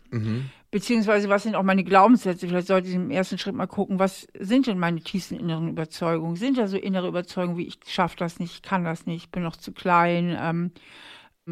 Beziehungsweise, 0.71 1.28
was 1.28 1.42
sind 1.42 1.57
auch 1.57 1.64
meine 1.64 1.83
Glaubenssätze? 1.83 2.47
Vielleicht 2.47 2.69
sollte 2.69 2.88
ich 2.88 2.95
im 2.95 3.11
ersten 3.11 3.38
Schritt 3.38 3.57
mal 3.57 3.66
gucken, 3.66 3.99
was 3.99 4.28
sind 4.38 4.69
denn 4.69 4.78
meine 4.78 5.00
tiefsten 5.00 5.35
inneren 5.35 5.69
Überzeugungen? 5.69 6.37
Sind 6.37 6.59
da 6.59 6.69
so 6.69 6.76
innere 6.76 7.09
Überzeugungen 7.09 7.59
wie, 7.59 7.66
ich 7.66 7.80
schaffe 7.88 8.16
das 8.16 8.38
nicht, 8.38 8.54
ich 8.54 8.62
kann 8.62 8.85
das 8.85 9.04
nicht, 9.04 9.25
ich 9.25 9.30
bin 9.33 9.42
noch 9.42 9.57
zu 9.57 9.73
klein, 9.73 10.37
ähm, 10.40 10.71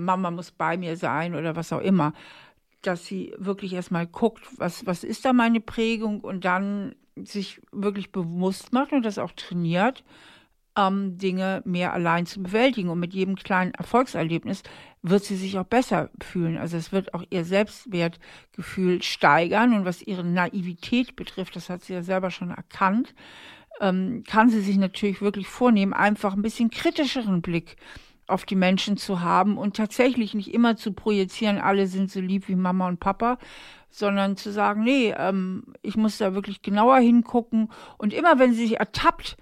Mama 0.05 0.31
muss 0.31 0.51
bei 0.51 0.77
mir 0.77 0.97
sein 0.97 1.35
oder 1.35 1.57
was 1.57 1.73
auch 1.73 1.81
immer. 1.81 2.13
Dass 2.83 3.07
sie 3.07 3.35
wirklich 3.39 3.73
erstmal 3.73 4.07
guckt, 4.07 4.43
was, 4.57 4.87
was 4.87 5.05
ist 5.05 5.25
da 5.25 5.33
meine 5.33 5.61
Prägung 5.61 6.21
und 6.21 6.45
dann 6.45 6.95
sich 7.17 7.61
wirklich 7.73 8.13
bewusst 8.13 8.73
macht 8.73 8.93
und 8.93 9.05
das 9.05 9.19
auch 9.19 9.33
trainiert, 9.33 10.05
ähm, 10.77 11.19
Dinge 11.19 11.63
mehr 11.65 11.93
allein 11.93 12.27
zu 12.27 12.43
bewältigen. 12.43 12.89
Und 12.89 13.01
mit 13.01 13.13
jedem 13.13 13.37
kleinen 13.37 13.75
Erfolgserlebnis 13.75 14.63
wird 15.03 15.25
sie 15.25 15.37
sich 15.37 15.59
auch 15.59 15.65
besser 15.65 16.11
fühlen. 16.23 16.57
Also 16.57 16.77
es 16.77 16.93
wird 16.93 17.15
auch 17.15 17.25
ihr 17.31 17.45
Selbstwertgefühl 17.45 19.03
steigern. 19.03 19.75
Und 19.75 19.85
was 19.85 20.03
ihre 20.03 20.25
Naivität 20.25 21.17
betrifft, 21.17 21.57
das 21.57 21.69
hat 21.69 21.83
sie 21.83 21.95
ja 21.95 22.03
selber 22.03 22.31
schon 22.31 22.51
erkannt, 22.51 23.15
ähm, 23.81 24.23
kann 24.27 24.51
sie 24.51 24.61
sich 24.61 24.77
natürlich 24.77 25.21
wirklich 25.21 25.49
vornehmen, 25.49 25.93
einfach 25.93 26.35
ein 26.35 26.43
bisschen 26.43 26.71
kritischeren 26.71 27.43
Blick 27.43 27.77
auf 28.29 28.45
die 28.45 28.57
Menschen 28.57 28.97
zu 28.97 29.21
haben 29.21 29.57
und 29.59 29.77
tatsächlich 29.77 30.35
nicht 30.35 30.53
immer 30.53 30.77
zu 30.77 30.93
projizieren, 30.93 31.59
alle 31.59 31.87
sind 31.87 32.11
so 32.11 32.21
lieb 32.21 32.49
wie 32.49 32.57
Mama 32.57 32.87
und 32.87 33.01
Papa, 33.01 33.39
sondern 33.91 34.37
zu 34.37 34.53
sagen, 34.53 34.85
nee, 34.85 35.15
ähm, 35.17 35.65
ich 35.83 35.97
muss 35.97 36.19
da 36.19 36.35
wirklich 36.35 36.63
genauer 36.63 36.99
hingucken. 36.99 37.71
Und 37.97 38.13
immer 38.13 38.39
wenn 38.39 38.53
sie 38.53 38.67
sich 38.67 38.79
ertappt, 38.79 39.37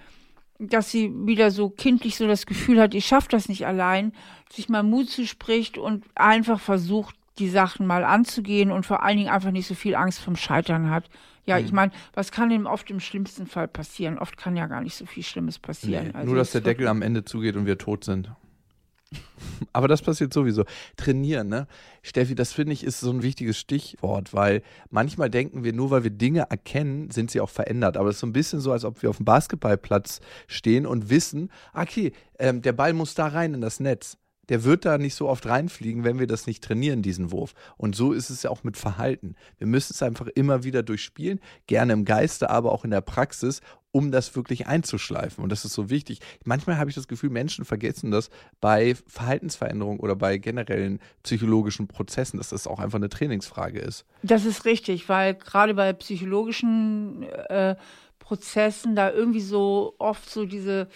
dass 0.59 0.91
sie 0.91 1.13
wieder 1.27 1.51
so 1.51 1.69
kindlich 1.69 2.17
so 2.17 2.27
das 2.27 2.47
Gefühl 2.47 2.81
hat, 2.81 2.95
ich 2.95 3.07
schaffe 3.07 3.29
das 3.31 3.49
nicht 3.49 3.67
allein, 3.67 4.13
sich 4.51 4.69
mal 4.69 4.83
Mut 4.83 5.11
zuspricht 5.11 5.77
und 5.77 6.05
einfach 6.15 6.61
versucht, 6.61 7.17
die 7.39 7.49
Sachen 7.49 7.87
mal 7.87 8.05
anzugehen 8.05 8.71
und 8.71 8.87
vor 8.87 9.03
allen 9.03 9.19
Dingen 9.19 9.29
einfach 9.29 9.51
nicht 9.51 9.67
so 9.67 9.75
viel 9.75 9.95
Angst 9.95 10.21
vom 10.21 10.37
Scheitern 10.37 10.91
hat. 10.91 11.11
Ja, 11.45 11.59
ich 11.59 11.71
meine, 11.71 11.93
was 12.13 12.33
kann 12.33 12.49
denn 12.49 12.67
oft 12.67 12.91
im 12.91 12.99
schlimmsten 12.99 13.47
Fall 13.47 13.69
passieren? 13.69 14.19
Oft 14.19 14.37
kann 14.37 14.57
ja 14.57 14.67
gar 14.67 14.81
nicht 14.81 14.97
so 14.97 15.07
viel 15.07 15.23
Schlimmes 15.23 15.61
passieren. 15.61 16.09
Nee, 16.09 16.13
Also 16.15 16.27
nur, 16.27 16.37
dass 16.37 16.51
der 16.51 16.61
Deckel 16.61 16.89
am 16.89 17.03
Ende 17.03 17.25
zugeht 17.25 17.55
und 17.57 17.67
wir 17.67 17.79
tot 17.79 18.03
sind. 18.03 18.31
Aber 19.73 19.89
das 19.89 20.03
passiert 20.03 20.33
sowieso. 20.33 20.65
Trainieren, 20.97 21.49
ne? 21.49 21.67
Steffi, 22.03 22.35
das 22.35 22.53
finde 22.53 22.73
ich 22.73 22.85
ist 22.85 23.01
so 23.01 23.11
ein 23.11 23.23
wichtiges 23.23 23.59
Stichwort, 23.59 24.33
weil 24.33 24.63
manchmal 24.91 25.31
denken 25.31 25.65
wir, 25.65 25.73
nur 25.73 25.91
weil 25.91 26.05
wir 26.05 26.11
Dinge 26.11 26.47
erkennen, 26.51 27.11
sind 27.11 27.31
sie 27.31 27.41
auch 27.41 27.51
verändert. 27.51 27.97
Aber 27.97 28.09
es 28.09 28.17
ist 28.17 28.21
so 28.21 28.27
ein 28.27 28.33
bisschen 28.33 28.61
so, 28.61 28.73
als 28.73 28.85
ob 28.85 29.03
wir 29.03 29.11
auf 29.11 29.17
dem 29.17 29.25
Basketballplatz 29.25 30.21
stehen 30.47 30.87
und 30.87 31.11
wissen, 31.11 31.51
okay, 31.75 32.13
ähm, 32.39 32.63
der 32.63 32.73
Ball 32.73 32.93
muss 32.93 33.15
da 33.15 33.29
rein 33.29 33.55
in 33.55 33.61
das 33.61 33.81
Netz. 33.81 34.19
Der 34.49 34.63
wird 34.63 34.85
da 34.85 34.97
nicht 34.97 35.17
so 35.17 35.29
oft 35.29 35.47
reinfliegen, 35.47 36.05
wenn 36.05 36.21
wir 36.21 36.29
das 36.29 36.47
nicht 36.47 36.63
trainieren, 36.63 37.03
diesen 37.03 37.33
Wurf. 37.33 37.55
Und 37.77 37.97
so 37.97 38.13
ist 38.13 38.31
es 38.31 38.45
ja 38.45 38.51
auch 38.51 38.63
mit 38.63 38.77
Verhalten. 38.77 39.35
Wir 39.59 39.67
müssen 39.67 39.93
es 39.93 40.03
einfach 40.03 40.29
immer 40.29 40.63
wieder 40.63 40.85
durchspielen, 40.85 41.41
gerne 41.67 41.93
im 41.93 42.05
Geiste, 42.05 42.49
aber 42.49 42.71
auch 42.71 42.85
in 42.85 42.93
der 42.93 43.01
Praxis, 43.01 43.61
um 43.97 44.13
das 44.13 44.37
wirklich 44.37 44.67
einzuschleifen. 44.67 45.43
Und 45.43 45.51
das 45.51 45.65
ist 45.65 45.73
so 45.73 45.89
wichtig. 45.89 46.21
Manchmal 46.45 46.77
habe 46.77 46.91
ich 46.91 46.95
das 46.95 47.09
Gefühl, 47.09 47.31
Menschen 47.31 47.65
vergessen 47.65 48.11
das 48.11 48.29
bei 48.61 48.95
Verhaltensveränderungen 49.07 50.01
oder 50.01 50.15
bei 50.15 50.37
generellen 50.37 51.01
psychologischen 51.23 51.89
Prozessen, 51.89 52.37
dass 52.37 52.51
das 52.51 52.67
auch 52.67 52.79
einfach 52.79 52.99
eine 52.99 53.09
Trainingsfrage 53.09 53.79
ist. 53.79 54.05
Das 54.23 54.45
ist 54.45 54.67
richtig, 54.67 55.09
weil 55.09 55.33
gerade 55.33 55.73
bei 55.73 55.95
psychologischen 55.95 57.23
äh, 57.23 57.77
Prozessen 58.19 58.97
da 58.97 59.11
irgendwie 59.11 59.41
so 59.41 59.95
oft 59.99 60.29
so 60.29 60.45
diese 60.45 60.89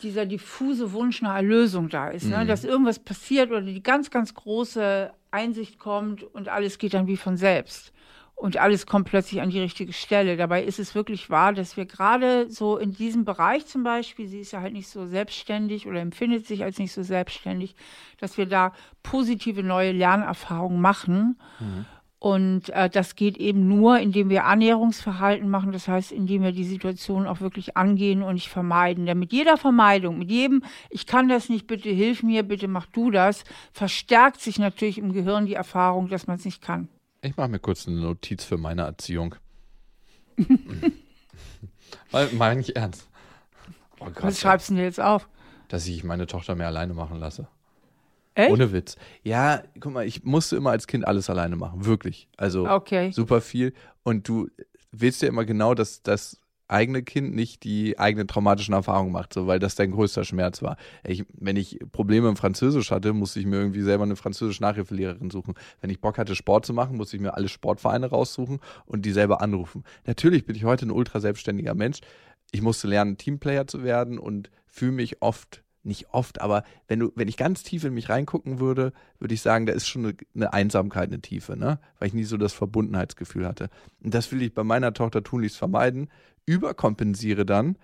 dieser 0.00 0.26
diffuse 0.26 0.90
Wunsch 0.92 1.22
nach 1.22 1.36
Erlösung 1.36 1.88
da 1.88 2.08
ist, 2.08 2.26
ne? 2.26 2.44
dass 2.44 2.64
irgendwas 2.64 2.98
passiert 2.98 3.52
oder 3.52 3.62
die 3.62 3.84
ganz, 3.84 4.10
ganz 4.10 4.34
große 4.34 5.12
Einsicht 5.30 5.78
kommt 5.78 6.24
und 6.24 6.48
alles 6.48 6.78
geht 6.78 6.94
dann 6.94 7.06
wie 7.06 7.16
von 7.16 7.36
selbst. 7.36 7.92
Und 8.34 8.56
alles 8.56 8.86
kommt 8.86 9.08
plötzlich 9.08 9.40
an 9.40 9.50
die 9.50 9.60
richtige 9.60 9.92
Stelle. 9.92 10.36
Dabei 10.36 10.64
ist 10.64 10.80
es 10.80 10.96
wirklich 10.96 11.30
wahr, 11.30 11.52
dass 11.52 11.76
wir 11.76 11.86
gerade 11.86 12.50
so 12.50 12.76
in 12.76 12.92
diesem 12.92 13.24
Bereich 13.24 13.66
zum 13.66 13.84
Beispiel, 13.84 14.26
sie 14.26 14.40
ist 14.40 14.52
ja 14.52 14.60
halt 14.60 14.72
nicht 14.72 14.88
so 14.88 15.06
selbstständig 15.06 15.86
oder 15.86 16.00
empfindet 16.00 16.46
sich 16.46 16.64
als 16.64 16.78
nicht 16.78 16.92
so 16.92 17.04
selbstständig, 17.04 17.76
dass 18.18 18.38
wir 18.38 18.46
da 18.46 18.72
positive 19.04 19.62
neue 19.62 19.92
Lernerfahrungen 19.92 20.80
machen. 20.80 21.38
Und 22.22 22.68
äh, 22.70 22.88
das 22.88 23.16
geht 23.16 23.36
eben 23.36 23.66
nur, 23.66 23.98
indem 23.98 24.30
wir 24.30 24.44
Annäherungsverhalten 24.44 25.48
machen, 25.48 25.72
das 25.72 25.88
heißt, 25.88 26.12
indem 26.12 26.44
wir 26.44 26.52
die 26.52 26.62
Situation 26.62 27.26
auch 27.26 27.40
wirklich 27.40 27.76
angehen 27.76 28.22
und 28.22 28.34
nicht 28.34 28.48
vermeiden. 28.48 29.06
Denn 29.06 29.18
mit 29.18 29.32
jeder 29.32 29.56
Vermeidung, 29.56 30.18
mit 30.18 30.30
jedem, 30.30 30.62
ich 30.88 31.08
kann 31.08 31.28
das 31.28 31.48
nicht, 31.48 31.66
bitte 31.66 31.88
hilf 31.88 32.22
mir, 32.22 32.44
bitte 32.44 32.68
mach 32.68 32.86
du 32.86 33.10
das, 33.10 33.42
verstärkt 33.72 34.40
sich 34.40 34.60
natürlich 34.60 34.98
im 34.98 35.12
Gehirn 35.12 35.46
die 35.46 35.54
Erfahrung, 35.54 36.06
dass 36.06 36.28
man 36.28 36.36
es 36.36 36.44
nicht 36.44 36.62
kann. 36.62 36.88
Ich 37.22 37.36
mache 37.36 37.48
mir 37.48 37.60
kurz 37.60 37.86
eine 37.86 38.00
Notiz 38.00 38.44
für 38.44 38.58
meine 38.58 38.82
Erziehung. 38.82 39.36
Weil, 42.10 42.32
meine 42.32 42.60
ich 42.60 42.74
ernst. 42.76 43.08
Oh 44.00 44.06
Gott, 44.06 44.22
Was 44.24 44.40
schreibst 44.40 44.70
du 44.70 44.74
denn 44.74 44.84
jetzt 44.84 45.00
auf? 45.00 45.28
dass 45.68 45.86
ich 45.86 46.04
meine 46.04 46.26
Tochter 46.26 46.54
mehr 46.54 46.66
alleine 46.66 46.92
machen 46.92 47.18
lasse. 47.18 47.48
Echt? 48.34 48.50
Ohne 48.52 48.72
Witz. 48.72 48.96
Ja, 49.22 49.62
guck 49.80 49.92
mal, 49.94 50.06
ich 50.06 50.22
musste 50.22 50.54
immer 50.56 50.70
als 50.70 50.86
Kind 50.86 51.06
alles 51.06 51.30
alleine 51.30 51.56
machen, 51.56 51.86
wirklich. 51.86 52.28
Also 52.36 52.68
Okay. 52.68 53.10
super 53.12 53.40
viel. 53.40 53.72
Und 54.02 54.28
du 54.28 54.50
willst 54.90 55.22
ja 55.22 55.28
immer 55.28 55.46
genau, 55.46 55.72
dass 55.74 56.02
das 56.02 56.41
eigene 56.72 57.02
Kind 57.02 57.34
nicht 57.34 57.64
die 57.64 57.98
eigenen 57.98 58.26
traumatischen 58.26 58.74
Erfahrungen 58.74 59.12
macht, 59.12 59.32
so, 59.32 59.46
weil 59.46 59.58
das 59.58 59.74
dein 59.74 59.92
größter 59.92 60.24
Schmerz 60.24 60.62
war. 60.62 60.76
Ich, 61.04 61.24
wenn 61.32 61.56
ich 61.56 61.78
Probleme 61.92 62.28
im 62.28 62.36
Französisch 62.36 62.90
hatte, 62.90 63.12
musste 63.12 63.40
ich 63.40 63.46
mir 63.46 63.56
irgendwie 63.56 63.82
selber 63.82 64.04
eine 64.04 64.16
französische 64.16 64.62
Nachhilfelehrerin 64.62 65.30
suchen. 65.30 65.54
Wenn 65.80 65.90
ich 65.90 66.00
Bock 66.00 66.18
hatte, 66.18 66.34
Sport 66.34 66.66
zu 66.66 66.72
machen, 66.72 66.96
musste 66.96 67.16
ich 67.16 67.22
mir 67.22 67.34
alle 67.34 67.48
Sportvereine 67.48 68.06
raussuchen 68.06 68.60
und 68.86 69.04
die 69.04 69.12
selber 69.12 69.40
anrufen. 69.40 69.84
Natürlich 70.06 70.46
bin 70.46 70.56
ich 70.56 70.64
heute 70.64 70.86
ein 70.86 70.90
ultra 70.90 71.20
selbstständiger 71.20 71.74
Mensch. 71.74 72.00
Ich 72.50 72.62
musste 72.62 72.88
lernen, 72.88 73.16
Teamplayer 73.16 73.66
zu 73.66 73.84
werden 73.84 74.18
und 74.18 74.50
fühle 74.66 74.92
mich 74.92 75.22
oft 75.22 75.62
nicht 75.84 76.10
oft, 76.12 76.40
aber 76.40 76.62
wenn 76.86 77.00
du, 77.00 77.12
wenn 77.16 77.28
ich 77.28 77.36
ganz 77.36 77.62
tief 77.62 77.84
in 77.84 77.94
mich 77.94 78.08
reingucken 78.08 78.60
würde, 78.60 78.92
würde 79.18 79.34
ich 79.34 79.42
sagen, 79.42 79.66
da 79.66 79.72
ist 79.72 79.88
schon 79.88 80.16
eine, 80.34 80.52
Einsamkeit, 80.52 81.08
eine 81.08 81.20
Tiefe, 81.20 81.56
ne? 81.56 81.80
Weil 81.98 82.08
ich 82.08 82.14
nie 82.14 82.24
so 82.24 82.36
das 82.36 82.52
Verbundenheitsgefühl 82.52 83.46
hatte. 83.46 83.68
Und 84.02 84.14
das 84.14 84.30
will 84.30 84.42
ich 84.42 84.54
bei 84.54 84.62
meiner 84.62 84.92
Tochter 84.92 85.22
tunlichst 85.22 85.58
vermeiden. 85.58 86.08
Überkompensiere 86.46 87.46
dann 87.46 87.76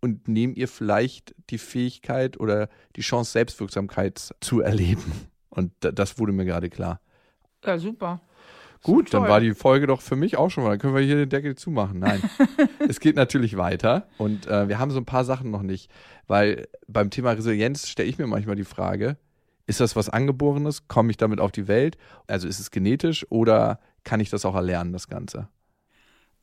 und 0.00 0.28
nehme 0.28 0.54
ihr 0.54 0.68
vielleicht 0.68 1.34
die 1.50 1.58
Fähigkeit 1.58 2.38
oder 2.38 2.68
die 2.96 3.00
Chance, 3.00 3.32
Selbstwirksamkeit 3.32 4.34
zu 4.40 4.60
erleben. 4.60 5.12
Und 5.48 5.72
das 5.80 6.18
wurde 6.18 6.32
mir 6.32 6.44
gerade 6.44 6.68
klar. 6.68 7.00
Ja, 7.64 7.78
super. 7.78 8.20
Gut, 8.82 9.14
dann 9.14 9.22
war 9.22 9.40
die 9.40 9.54
Folge 9.54 9.86
doch 9.86 10.02
für 10.02 10.14
mich 10.14 10.36
auch 10.36 10.50
schon 10.50 10.62
mal. 10.62 10.70
Dann 10.70 10.78
können 10.78 10.94
wir 10.94 11.00
hier 11.00 11.16
den 11.16 11.30
Deckel 11.30 11.54
zumachen. 11.54 12.00
Nein, 12.00 12.22
es 12.86 13.00
geht 13.00 13.16
natürlich 13.16 13.56
weiter 13.56 14.06
und 14.18 14.46
äh, 14.46 14.68
wir 14.68 14.78
haben 14.78 14.90
so 14.90 14.98
ein 14.98 15.06
paar 15.06 15.24
Sachen 15.24 15.50
noch 15.50 15.62
nicht, 15.62 15.90
weil 16.26 16.68
beim 16.86 17.08
Thema 17.08 17.30
Resilienz 17.30 17.88
stelle 17.88 18.10
ich 18.10 18.18
mir 18.18 18.26
manchmal 18.26 18.56
die 18.56 18.64
Frage, 18.64 19.16
ist 19.66 19.80
das 19.80 19.96
was 19.96 20.10
Angeborenes? 20.10 20.86
Komme 20.86 21.10
ich 21.10 21.16
damit 21.16 21.40
auf 21.40 21.50
die 21.50 21.66
Welt? 21.66 21.96
Also 22.26 22.46
ist 22.46 22.60
es 22.60 22.70
genetisch 22.70 23.24
oder 23.30 23.80
kann 24.04 24.20
ich 24.20 24.28
das 24.28 24.44
auch 24.44 24.54
erlernen, 24.54 24.92
das 24.92 25.08
Ganze? 25.08 25.48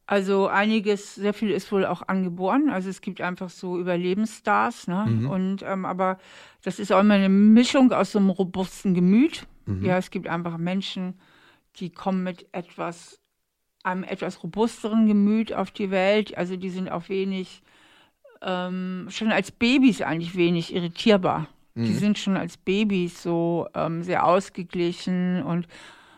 Also 0.07 0.47
einiges, 0.47 1.15
sehr 1.15 1.33
viel 1.33 1.51
ist 1.51 1.71
wohl 1.71 1.85
auch 1.85 2.01
angeboren. 2.07 2.69
Also 2.69 2.89
es 2.89 3.01
gibt 3.01 3.21
einfach 3.21 3.49
so 3.49 3.79
Überlebensstars, 3.79 4.87
ne? 4.87 5.05
Mhm. 5.07 5.29
Und 5.29 5.63
ähm, 5.63 5.85
aber 5.85 6.17
das 6.63 6.79
ist 6.79 6.91
auch 6.91 6.99
immer 6.99 7.13
eine 7.13 7.29
Mischung 7.29 7.91
aus 7.93 8.11
so 8.11 8.19
einem 8.19 8.29
robusten 8.29 8.93
Gemüt. 8.93 9.47
Mhm. 9.65 9.85
Ja, 9.85 9.97
es 9.97 10.11
gibt 10.11 10.27
einfach 10.27 10.57
Menschen, 10.57 11.19
die 11.77 11.89
kommen 11.89 12.23
mit 12.23 12.45
etwas, 12.51 13.19
einem 13.83 14.03
etwas 14.03 14.43
robusteren 14.43 15.07
Gemüt 15.07 15.53
auf 15.53 15.71
die 15.71 15.91
Welt. 15.91 16.37
Also 16.37 16.57
die 16.57 16.69
sind 16.69 16.89
auch 16.89 17.07
wenig, 17.07 17.61
ähm, 18.41 19.07
schon 19.09 19.31
als 19.31 19.51
Babys 19.51 20.01
eigentlich 20.01 20.35
wenig 20.35 20.75
irritierbar. 20.75 21.47
Mhm. 21.73 21.85
Die 21.85 21.93
sind 21.93 22.17
schon 22.17 22.35
als 22.35 22.57
Babys 22.57 23.23
so 23.23 23.67
ähm, 23.73 24.03
sehr 24.03 24.25
ausgeglichen 24.25 25.41
und 25.43 25.67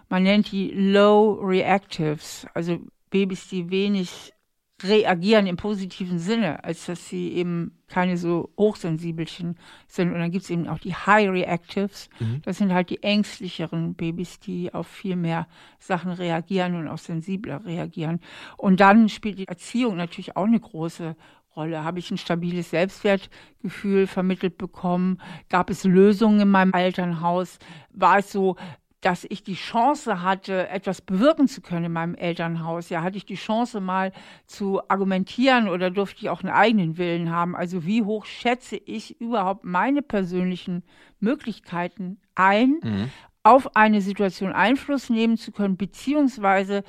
man 0.09 0.23
nennt 0.23 0.51
die 0.51 0.71
Low 0.71 1.33
Reactives, 1.41 2.45
also 2.53 2.79
Babys, 3.13 3.47
die 3.47 3.69
wenig 3.69 4.33
reagieren 4.81 5.45
im 5.45 5.55
positiven 5.55 6.17
Sinne, 6.17 6.63
als 6.63 6.87
dass 6.87 7.07
sie 7.07 7.31
eben 7.33 7.77
keine 7.87 8.17
so 8.17 8.51
hochsensibelchen 8.57 9.55
sind. 9.87 10.11
Und 10.11 10.19
dann 10.19 10.31
gibt 10.31 10.45
es 10.45 10.49
eben 10.49 10.67
auch 10.67 10.79
die 10.79 10.95
High 10.95 11.29
Reactives. 11.29 12.09
Mhm. 12.19 12.41
Das 12.43 12.57
sind 12.57 12.73
halt 12.73 12.89
die 12.89 13.03
ängstlicheren 13.03 13.93
Babys, 13.93 14.39
die 14.39 14.73
auf 14.73 14.87
viel 14.87 15.15
mehr 15.15 15.47
Sachen 15.77 16.11
reagieren 16.11 16.75
und 16.75 16.87
auch 16.87 16.97
sensibler 16.97 17.63
reagieren. 17.63 18.19
Und 18.57 18.79
dann 18.79 19.09
spielt 19.09 19.37
die 19.37 19.47
Erziehung 19.47 19.95
natürlich 19.95 20.35
auch 20.35 20.45
eine 20.45 20.59
große 20.59 21.15
Rolle. 21.55 21.83
Habe 21.83 21.99
ich 21.99 22.09
ein 22.09 22.17
stabiles 22.17 22.71
Selbstwertgefühl 22.71 24.07
vermittelt 24.07 24.57
bekommen? 24.57 25.21
Gab 25.49 25.69
es 25.69 25.83
Lösungen 25.83 26.41
in 26.41 26.49
meinem 26.49 26.73
Elternhaus? 26.73 27.59
War 27.91 28.17
es 28.17 28.31
so, 28.31 28.55
dass 29.03 29.25
ich 29.25 29.43
die 29.43 29.55
Chance 29.55 30.21
hatte, 30.21 30.69
etwas 30.69 31.01
bewirken 31.01 31.49
zu 31.49 31.61
können 31.61 31.85
in 31.85 31.91
meinem 31.91 32.15
Elternhaus. 32.15 32.89
Ja, 32.89 33.01
hatte 33.01 33.17
ich 33.17 33.25
die 33.25 33.35
Chance 33.35 33.81
mal 33.81 34.13
zu 34.47 34.81
argumentieren 34.89 35.67
oder 35.67 35.91
durfte 35.91 36.21
ich 36.21 36.29
auch 36.29 36.41
einen 36.41 36.53
eigenen 36.53 36.97
Willen 36.97 37.29
haben. 37.29 37.53
Also 37.53 37.85
wie 37.85 38.03
hoch 38.03 38.25
schätze 38.25 38.77
ich 38.77 39.19
überhaupt 39.19 39.65
meine 39.65 40.01
persönlichen 40.01 40.83
Möglichkeiten 41.19 42.17
ein, 42.35 42.79
mhm. 42.81 43.11
auf 43.43 43.75
eine 43.75 43.99
Situation 43.99 44.53
Einfluss 44.53 45.09
nehmen 45.09 45.35
zu 45.35 45.51
können, 45.51 45.75
beziehungsweise 45.75 46.85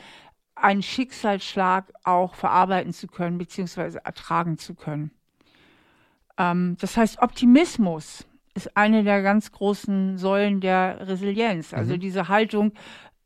einen 0.55 0.83
Schicksalsschlag 0.83 1.92
auch 2.05 2.37
verarbeiten 2.37 2.92
zu 2.92 3.09
können, 3.09 3.38
beziehungsweise 3.38 4.05
ertragen 4.05 4.57
zu 4.57 4.77
können. 4.77 5.11
Ähm, 6.38 6.77
das 6.79 6.96
heißt, 6.96 7.20
Optimismus 7.20 8.24
ist 8.55 8.77
eine 8.77 9.05
der 9.05 9.23
ganz 9.23 9.53
großen 9.53 10.17
Säulen 10.17 10.61
der 10.61 11.07
Resilienz. 11.09 11.75
Also 11.75 11.95
mhm. 11.95 12.01
diese 12.01 12.29
Haltung, 12.29 12.73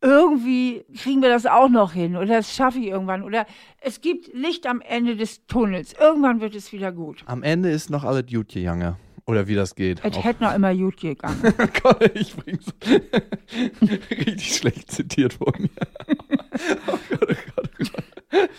irgendwie 0.01 0.85
kriegen 0.97 1.23
wir 1.23 1.29
das 1.29 1.47
auch 1.47 1.69
noch 1.69 1.93
hin 1.93 2.17
oder 2.17 2.37
das 2.37 2.55
schaffe 2.55 2.79
ich 2.79 2.87
irgendwann 2.87 3.23
oder 3.23 3.47
es 3.81 4.01
gibt 4.01 4.33
Licht 4.33 4.67
am 4.67 4.81
Ende 4.81 5.17
des 5.17 5.47
Tunnels. 5.47 5.93
Irgendwann 5.99 6.41
wird 6.41 6.55
es 6.55 6.73
wieder 6.73 6.93
gut. 6.93 7.25
Am 7.27 7.43
Ende 7.43 7.71
ist 7.71 7.91
noch 7.91 8.05
alles 8.05 8.27
gut 8.27 8.49
gegangen. 8.49 8.97
Oder 9.27 9.47
wie 9.47 9.55
das 9.55 9.75
geht. 9.75 10.01
Es 10.03 10.25
hätte 10.25 10.43
noch 10.43 10.55
immer 10.55 10.75
gut 10.75 10.97
gegangen. 10.99 11.37
ich 12.15 12.35
bring's 12.35 12.73
richtig 14.11 14.57
schlecht 14.57 14.91
zitiert 14.91 15.35
von 15.35 15.53
mir. 15.59 15.69
oh 16.87 16.99
Gott, 17.11 17.21
oh 17.21 17.35
Gott, 17.57 17.71
oh 17.79 17.85
Gott. 17.93 18.51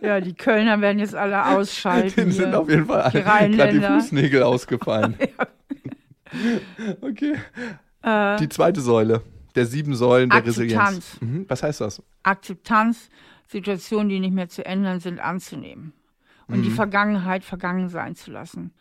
Ja, 0.00 0.20
die 0.20 0.34
Kölner 0.34 0.80
werden 0.80 1.00
jetzt 1.00 1.16
alle 1.16 1.44
ausschalten. 1.44 2.14
Denen 2.14 2.30
sind 2.30 2.54
auf 2.54 2.68
jeden 2.68 2.86
Fall 2.86 3.02
alle 3.02 3.22
gerade 3.50 3.72
die 3.72 3.80
Fußnägel 3.80 4.44
ausgefallen. 4.44 5.16
ja. 5.18 5.46
Okay. 7.00 7.36
Äh, 8.02 8.36
die 8.38 8.48
zweite 8.48 8.80
Säule 8.80 9.22
der 9.54 9.66
sieben 9.66 9.94
Säulen 9.94 10.30
der 10.30 10.44
Resilienz. 10.44 11.20
Mhm. 11.20 11.46
Was 11.48 11.62
heißt 11.62 11.80
das? 11.80 12.02
Akzeptanz, 12.22 13.10
Situationen, 13.46 14.08
die 14.08 14.20
nicht 14.20 14.34
mehr 14.34 14.48
zu 14.48 14.64
ändern 14.64 15.00
sind, 15.00 15.20
anzunehmen 15.20 15.92
und 16.48 16.60
mhm. 16.60 16.62
die 16.64 16.70
Vergangenheit 16.70 17.44
vergangen 17.44 17.88
sein 17.88 18.14
zu 18.14 18.30
lassen. 18.30 18.72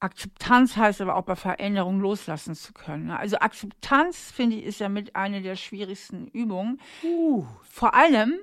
Akzeptanz 0.00 0.76
heißt 0.76 1.00
aber 1.00 1.16
auch 1.16 1.24
bei 1.24 1.34
Veränderungen 1.34 2.00
loslassen 2.00 2.54
zu 2.54 2.72
können. 2.72 3.10
Also 3.10 3.38
Akzeptanz, 3.38 4.30
finde 4.30 4.56
ich, 4.56 4.64
ist 4.64 4.78
ja 4.80 4.88
mit 4.88 5.16
einer 5.16 5.40
der 5.40 5.56
schwierigsten 5.56 6.28
Übungen. 6.28 6.80
Uh. 7.02 7.44
Vor 7.68 7.94
allem, 7.94 8.38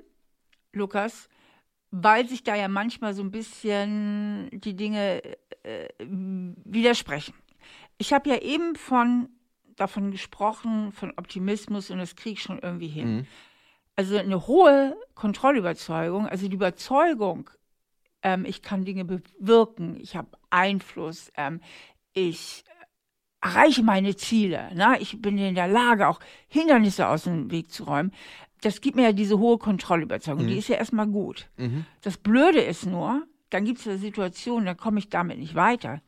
Lukas, 0.72 1.30
weil 1.90 2.28
sich 2.28 2.44
da 2.44 2.54
ja 2.54 2.68
manchmal 2.68 3.14
so 3.14 3.22
ein 3.22 3.30
bisschen 3.30 4.50
die 4.52 4.76
Dinge 4.76 5.22
äh, 5.62 5.88
widersprechen. 5.98 7.34
Ich 7.98 8.12
habe 8.12 8.28
ja 8.30 8.38
eben 8.38 8.76
von 8.76 9.28
davon 9.76 10.10
gesprochen, 10.10 10.92
von 10.92 11.12
Optimismus 11.16 11.90
und 11.90 11.98
das 11.98 12.16
kriege 12.16 12.34
ich 12.34 12.42
schon 12.42 12.58
irgendwie 12.58 12.88
hin. 12.88 13.16
Mhm. 13.16 13.26
Also 13.94 14.16
eine 14.16 14.46
hohe 14.46 14.96
Kontrollüberzeugung, 15.14 16.26
also 16.26 16.48
die 16.48 16.54
Überzeugung, 16.54 17.50
ähm, 18.22 18.44
ich 18.44 18.62
kann 18.62 18.84
Dinge 18.84 19.04
bewirken, 19.04 19.96
ich 20.00 20.16
habe 20.16 20.28
Einfluss, 20.50 21.30
ähm, 21.36 21.60
ich 22.12 22.64
erreiche 23.40 23.82
meine 23.82 24.16
Ziele, 24.16 24.74
ne? 24.74 24.96
ich 25.00 25.20
bin 25.22 25.38
in 25.38 25.54
der 25.54 25.68
Lage, 25.68 26.08
auch 26.08 26.20
Hindernisse 26.48 27.08
aus 27.08 27.24
dem 27.24 27.50
Weg 27.50 27.70
zu 27.70 27.84
räumen. 27.84 28.12
Das 28.62 28.80
gibt 28.80 28.96
mir 28.96 29.04
ja 29.04 29.12
diese 29.12 29.38
hohe 29.38 29.58
Kontrollüberzeugung, 29.58 30.44
mhm. 30.44 30.48
die 30.48 30.58
ist 30.58 30.68
ja 30.68 30.76
erstmal 30.76 31.06
gut. 31.06 31.48
Mhm. 31.56 31.86
Das 32.02 32.16
Blöde 32.16 32.60
ist 32.60 32.86
nur, 32.86 33.26
dann 33.50 33.64
gibt 33.64 33.78
es 33.78 33.84
ja 33.84 33.96
Situationen, 33.96 34.66
da 34.66 34.74
komme 34.74 34.98
ich 34.98 35.08
damit 35.08 35.38
nicht 35.38 35.54
weiter. 35.54 36.02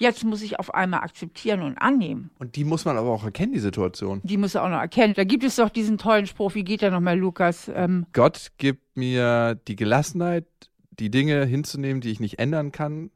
Jetzt 0.00 0.24
muss 0.24 0.40
ich 0.40 0.58
auf 0.58 0.72
einmal 0.72 1.00
akzeptieren 1.00 1.60
und 1.60 1.76
annehmen. 1.76 2.30
Und 2.38 2.56
die 2.56 2.64
muss 2.64 2.86
man 2.86 2.96
aber 2.96 3.10
auch 3.10 3.22
erkennen, 3.22 3.52
die 3.52 3.58
Situation. 3.58 4.22
Die 4.24 4.38
muss 4.38 4.54
er 4.54 4.64
auch 4.64 4.70
noch 4.70 4.80
erkennen. 4.80 5.12
Da 5.14 5.24
gibt 5.24 5.44
es 5.44 5.56
doch 5.56 5.68
diesen 5.68 5.98
tollen 5.98 6.26
Spruch, 6.26 6.54
wie 6.54 6.64
geht 6.64 6.80
der 6.80 6.90
nochmal, 6.90 7.18
Lukas? 7.18 7.70
Ähm, 7.74 8.06
Gott 8.14 8.52
gibt 8.56 8.96
mir 8.96 9.60
die 9.68 9.76
Gelassenheit, 9.76 10.46
die 10.88 11.10
Dinge 11.10 11.44
hinzunehmen, 11.44 12.00
die 12.00 12.10
ich 12.12 12.18
nicht 12.18 12.38
ändern 12.38 12.72
kann, 12.72 13.10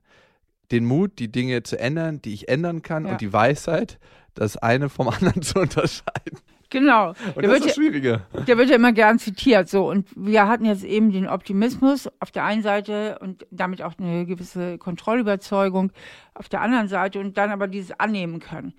den 0.72 0.84
Mut, 0.84 1.18
die 1.18 1.32
Dinge 1.32 1.62
zu 1.62 1.78
ändern, 1.78 2.20
die 2.20 2.34
ich 2.34 2.48
ändern 2.50 2.82
kann 2.82 3.06
ja. 3.06 3.12
und 3.12 3.22
die 3.22 3.32
Weisheit, 3.32 3.98
das 4.34 4.58
eine 4.58 4.90
vom 4.90 5.08
anderen 5.08 5.40
zu 5.40 5.60
unterscheiden. 5.60 6.38
Genau. 6.74 7.10
Und 7.10 7.36
der 7.36 7.50
das 7.50 7.58
ist 7.58 7.66
das 7.66 7.74
Schwierige. 7.76 8.22
Der 8.48 8.58
wird 8.58 8.68
ja 8.68 8.74
immer 8.74 8.92
gern 8.92 9.20
zitiert. 9.20 9.68
So. 9.68 9.88
Und 9.88 10.08
wir 10.16 10.48
hatten 10.48 10.64
jetzt 10.64 10.82
eben 10.82 11.12
den 11.12 11.28
Optimismus 11.28 12.08
auf 12.18 12.32
der 12.32 12.44
einen 12.44 12.62
Seite 12.62 13.18
und 13.20 13.46
damit 13.52 13.80
auch 13.80 13.92
eine 13.96 14.26
gewisse 14.26 14.76
Kontrollüberzeugung 14.78 15.92
auf 16.34 16.48
der 16.48 16.62
anderen 16.62 16.88
Seite 16.88 17.20
und 17.20 17.38
dann 17.38 17.50
aber 17.50 17.68
dieses 17.68 17.98
annehmen 18.00 18.40
können. 18.40 18.74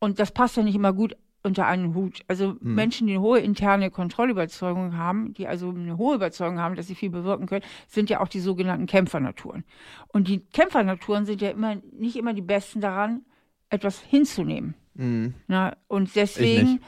Und 0.00 0.18
das 0.18 0.32
passt 0.32 0.56
ja 0.56 0.64
nicht 0.64 0.74
immer 0.74 0.92
gut 0.92 1.16
unter 1.44 1.66
einen 1.66 1.94
Hut. 1.94 2.22
Also 2.26 2.56
hm. 2.60 2.74
Menschen, 2.74 3.06
die 3.06 3.12
eine 3.12 3.22
hohe 3.22 3.38
interne 3.38 3.92
Kontrollüberzeugung 3.92 4.96
haben, 4.96 5.32
die 5.32 5.46
also 5.46 5.68
eine 5.68 5.96
hohe 5.98 6.16
Überzeugung 6.16 6.58
haben, 6.58 6.74
dass 6.74 6.88
sie 6.88 6.96
viel 6.96 7.10
bewirken 7.10 7.46
können, 7.46 7.64
sind 7.86 8.10
ja 8.10 8.20
auch 8.20 8.28
die 8.28 8.40
sogenannten 8.40 8.86
Kämpfernaturen. 8.86 9.62
Und 10.08 10.26
die 10.26 10.40
Kämpfernaturen 10.52 11.26
sind 11.26 11.40
ja 11.40 11.50
immer 11.50 11.76
nicht 11.92 12.16
immer 12.16 12.34
die 12.34 12.42
besten 12.42 12.80
daran, 12.80 13.24
etwas 13.70 14.00
hinzunehmen. 14.00 14.74
Hm. 14.96 15.34
Na, 15.46 15.76
und 15.86 16.16
deswegen 16.16 16.80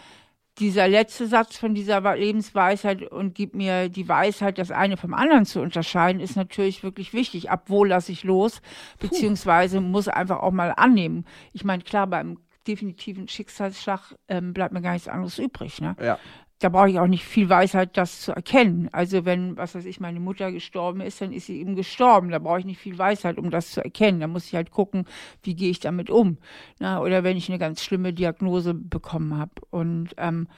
dieser 0.59 0.89
letzte 0.89 1.27
Satz 1.27 1.57
von 1.57 1.75
dieser 1.75 2.01
Lebensweisheit 2.17 3.03
und 3.03 3.35
gib 3.35 3.55
mir 3.55 3.89
die 3.89 4.09
Weisheit, 4.09 4.59
das 4.59 4.71
eine 4.71 4.97
vom 4.97 5.15
anderen 5.15 5.45
zu 5.45 5.61
unterscheiden, 5.61 6.21
ist 6.21 6.37
natürlich 6.37 6.83
wirklich 6.83 7.13
wichtig. 7.13 7.51
Ab 7.51 7.65
wo 7.67 7.85
lasse 7.85 8.13
ich 8.13 8.25
los, 8.25 8.61
beziehungsweise 8.99 9.81
muss 9.81 10.09
einfach 10.09 10.41
auch 10.41 10.53
mal 10.53 10.75
annehmen. 10.77 11.25
Ich 11.53 11.65
meine, 11.65 11.83
klar, 11.83 12.07
beim 12.07 12.39
definitiven 12.67 13.29
Schicksalsschlag 13.29 14.15
ähm, 14.29 14.53
bleibt 14.53 14.75
mir 14.75 14.83
gar 14.83 14.93
nichts 14.93 15.09
anderes 15.09 15.39
übrig. 15.39 15.81
Ne? 15.81 15.97
Ja. 16.01 16.19
Da 16.59 16.69
brauche 16.69 16.91
ich 16.91 16.99
auch 16.99 17.07
nicht 17.07 17.25
viel 17.25 17.49
Weisheit, 17.49 17.97
das 17.97 18.21
zu 18.21 18.33
erkennen. 18.33 18.89
Also 18.93 19.25
wenn, 19.25 19.57
was 19.57 19.75
weiß 19.75 19.85
ich, 19.85 20.01
meine 20.01 20.19
Mutter 20.19 20.51
gestorben 20.51 21.01
ist, 21.01 21.21
dann 21.21 21.33
ist 21.33 21.47
sie 21.47 21.61
eben 21.61 21.77
gestorben. 21.77 22.31
Da 22.31 22.39
brauche 22.41 22.59
ich 22.59 22.65
nicht 22.65 22.81
viel 22.81 22.99
Weisheit, 22.99 23.39
um 23.39 23.51
das 23.51 23.71
zu 23.71 23.83
erkennen. 23.83 24.21
Da 24.21 24.27
muss 24.27 24.47
ich 24.47 24.55
halt 24.55 24.71
gucken, 24.71 25.05
wie 25.43 25.55
gehe 25.55 25.71
ich 25.71 25.79
damit 25.79 26.11
um. 26.11 26.39
Na, 26.81 27.01
oder 27.01 27.23
wenn 27.23 27.37
ich 27.37 27.49
eine 27.49 27.59
ganz 27.59 27.83
schlimme 27.83 28.13
Diagnose 28.13 28.75
bekommen 28.75 29.39
habe. 29.39 29.53
Und 29.71 30.11
ähm, 30.17 30.49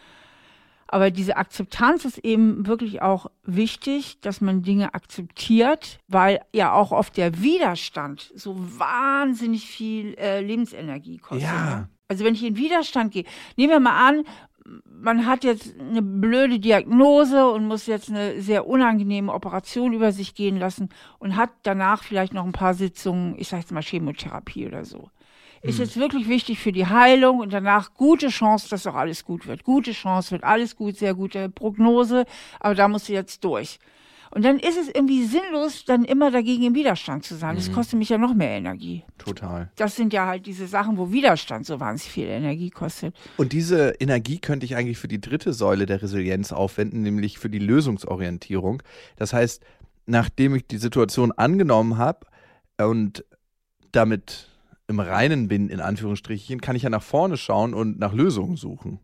aber 0.92 1.12
diese 1.12 1.36
Akzeptanz 1.36 2.04
ist 2.04 2.18
eben 2.18 2.66
wirklich 2.66 3.00
auch 3.00 3.26
wichtig, 3.44 4.20
dass 4.22 4.40
man 4.40 4.62
Dinge 4.62 4.92
akzeptiert, 4.92 6.00
weil 6.08 6.40
ja 6.52 6.72
auch 6.72 6.90
oft 6.90 7.16
der 7.16 7.40
Widerstand 7.42 8.32
so 8.34 8.56
wahnsinnig 8.58 9.66
viel 9.66 10.14
äh, 10.14 10.40
Lebensenergie 10.40 11.18
kostet. 11.18 11.44
Ja. 11.44 11.88
Also 12.08 12.24
wenn 12.24 12.34
ich 12.34 12.44
in 12.44 12.56
Widerstand 12.56 13.12
gehe, 13.12 13.22
nehmen 13.56 13.70
wir 13.70 13.78
mal 13.78 14.08
an, 14.08 14.24
man 14.84 15.26
hat 15.26 15.44
jetzt 15.44 15.78
eine 15.78 16.02
blöde 16.02 16.58
Diagnose 16.58 17.50
und 17.50 17.66
muss 17.66 17.86
jetzt 17.86 18.10
eine 18.10 18.40
sehr 18.40 18.66
unangenehme 18.66 19.32
Operation 19.32 19.92
über 19.92 20.12
sich 20.12 20.34
gehen 20.34 20.58
lassen 20.58 20.90
und 21.18 21.36
hat 21.36 21.50
danach 21.62 22.04
vielleicht 22.04 22.32
noch 22.32 22.44
ein 22.44 22.52
paar 22.52 22.74
Sitzungen, 22.74 23.34
ich 23.38 23.48
sage 23.48 23.62
jetzt 23.62 23.72
mal 23.72 23.82
Chemotherapie 23.82 24.66
oder 24.66 24.84
so. 24.84 25.10
Ist 25.62 25.78
hm. 25.78 25.84
jetzt 25.84 25.96
wirklich 25.98 26.28
wichtig 26.28 26.58
für 26.58 26.72
die 26.72 26.86
Heilung 26.86 27.40
und 27.40 27.52
danach 27.52 27.94
gute 27.94 28.28
Chance, 28.28 28.68
dass 28.70 28.86
auch 28.86 28.94
alles 28.94 29.24
gut 29.24 29.46
wird. 29.46 29.64
Gute 29.64 29.92
Chance, 29.92 30.30
wird 30.30 30.44
alles 30.44 30.76
gut, 30.76 30.96
sehr 30.96 31.14
gute 31.14 31.48
Prognose, 31.48 32.24
aber 32.60 32.74
da 32.74 32.88
muss 32.88 33.06
sie 33.06 33.14
jetzt 33.14 33.44
durch. 33.44 33.78
Und 34.32 34.44
dann 34.44 34.60
ist 34.60 34.78
es 34.78 34.88
irgendwie 34.88 35.24
sinnlos, 35.24 35.84
dann 35.84 36.04
immer 36.04 36.30
dagegen 36.30 36.62
im 36.62 36.74
Widerstand 36.74 37.24
zu 37.24 37.34
sein. 37.34 37.56
Das 37.56 37.68
mhm. 37.68 37.72
kostet 37.72 37.98
mich 37.98 38.10
ja 38.10 38.18
noch 38.18 38.32
mehr 38.32 38.50
Energie. 38.50 39.02
Total. 39.18 39.70
Das 39.74 39.96
sind 39.96 40.12
ja 40.12 40.26
halt 40.26 40.46
diese 40.46 40.68
Sachen, 40.68 40.96
wo 40.98 41.10
Widerstand 41.10 41.66
so 41.66 41.80
wahnsinnig 41.80 42.12
viel 42.12 42.26
Energie 42.26 42.70
kostet. 42.70 43.14
Und 43.36 43.52
diese 43.52 43.90
Energie 43.98 44.38
könnte 44.38 44.66
ich 44.66 44.76
eigentlich 44.76 44.98
für 44.98 45.08
die 45.08 45.20
dritte 45.20 45.52
Säule 45.52 45.84
der 45.84 46.00
Resilienz 46.00 46.52
aufwenden, 46.52 47.02
nämlich 47.02 47.40
für 47.40 47.50
die 47.50 47.58
Lösungsorientierung. 47.58 48.84
Das 49.16 49.32
heißt, 49.32 49.64
nachdem 50.06 50.54
ich 50.54 50.66
die 50.66 50.78
Situation 50.78 51.32
angenommen 51.32 51.98
habe 51.98 52.26
und 52.78 53.24
damit 53.90 54.48
im 54.86 55.00
Reinen 55.00 55.48
bin, 55.48 55.68
in 55.68 55.80
Anführungsstrichen, 55.80 56.60
kann 56.60 56.76
ich 56.76 56.82
ja 56.82 56.90
nach 56.90 57.02
vorne 57.02 57.36
schauen 57.36 57.74
und 57.74 57.98
nach 57.98 58.12
Lösungen 58.12 58.56
suchen. 58.56 59.00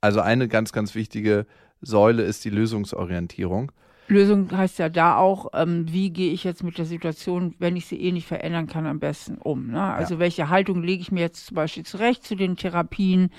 Also 0.00 0.20
eine 0.20 0.48
ganz, 0.48 0.72
ganz 0.72 0.94
wichtige 0.94 1.46
Säule 1.80 2.22
ist 2.22 2.44
die 2.44 2.50
Lösungsorientierung. 2.50 3.72
Lösung 4.06 4.50
heißt 4.50 4.78
ja 4.78 4.88
da 4.88 5.16
auch, 5.16 5.48
ähm, 5.54 5.86
wie 5.90 6.10
gehe 6.10 6.32
ich 6.32 6.44
jetzt 6.44 6.62
mit 6.62 6.78
der 6.78 6.84
Situation, 6.84 7.54
wenn 7.58 7.76
ich 7.76 7.86
sie 7.86 8.00
eh 8.00 8.12
nicht 8.12 8.26
verändern 8.26 8.66
kann, 8.66 8.86
am 8.86 9.00
besten 9.00 9.38
um. 9.38 9.68
Ne? 9.68 9.82
Also 9.82 10.14
ja. 10.14 10.20
welche 10.20 10.48
Haltung 10.48 10.82
lege 10.82 11.00
ich 11.00 11.12
mir 11.12 11.20
jetzt 11.20 11.46
zum 11.46 11.54
Beispiel 11.54 11.84
zurecht 11.84 12.24
zu 12.24 12.34
den 12.34 12.56
Therapien? 12.56 13.30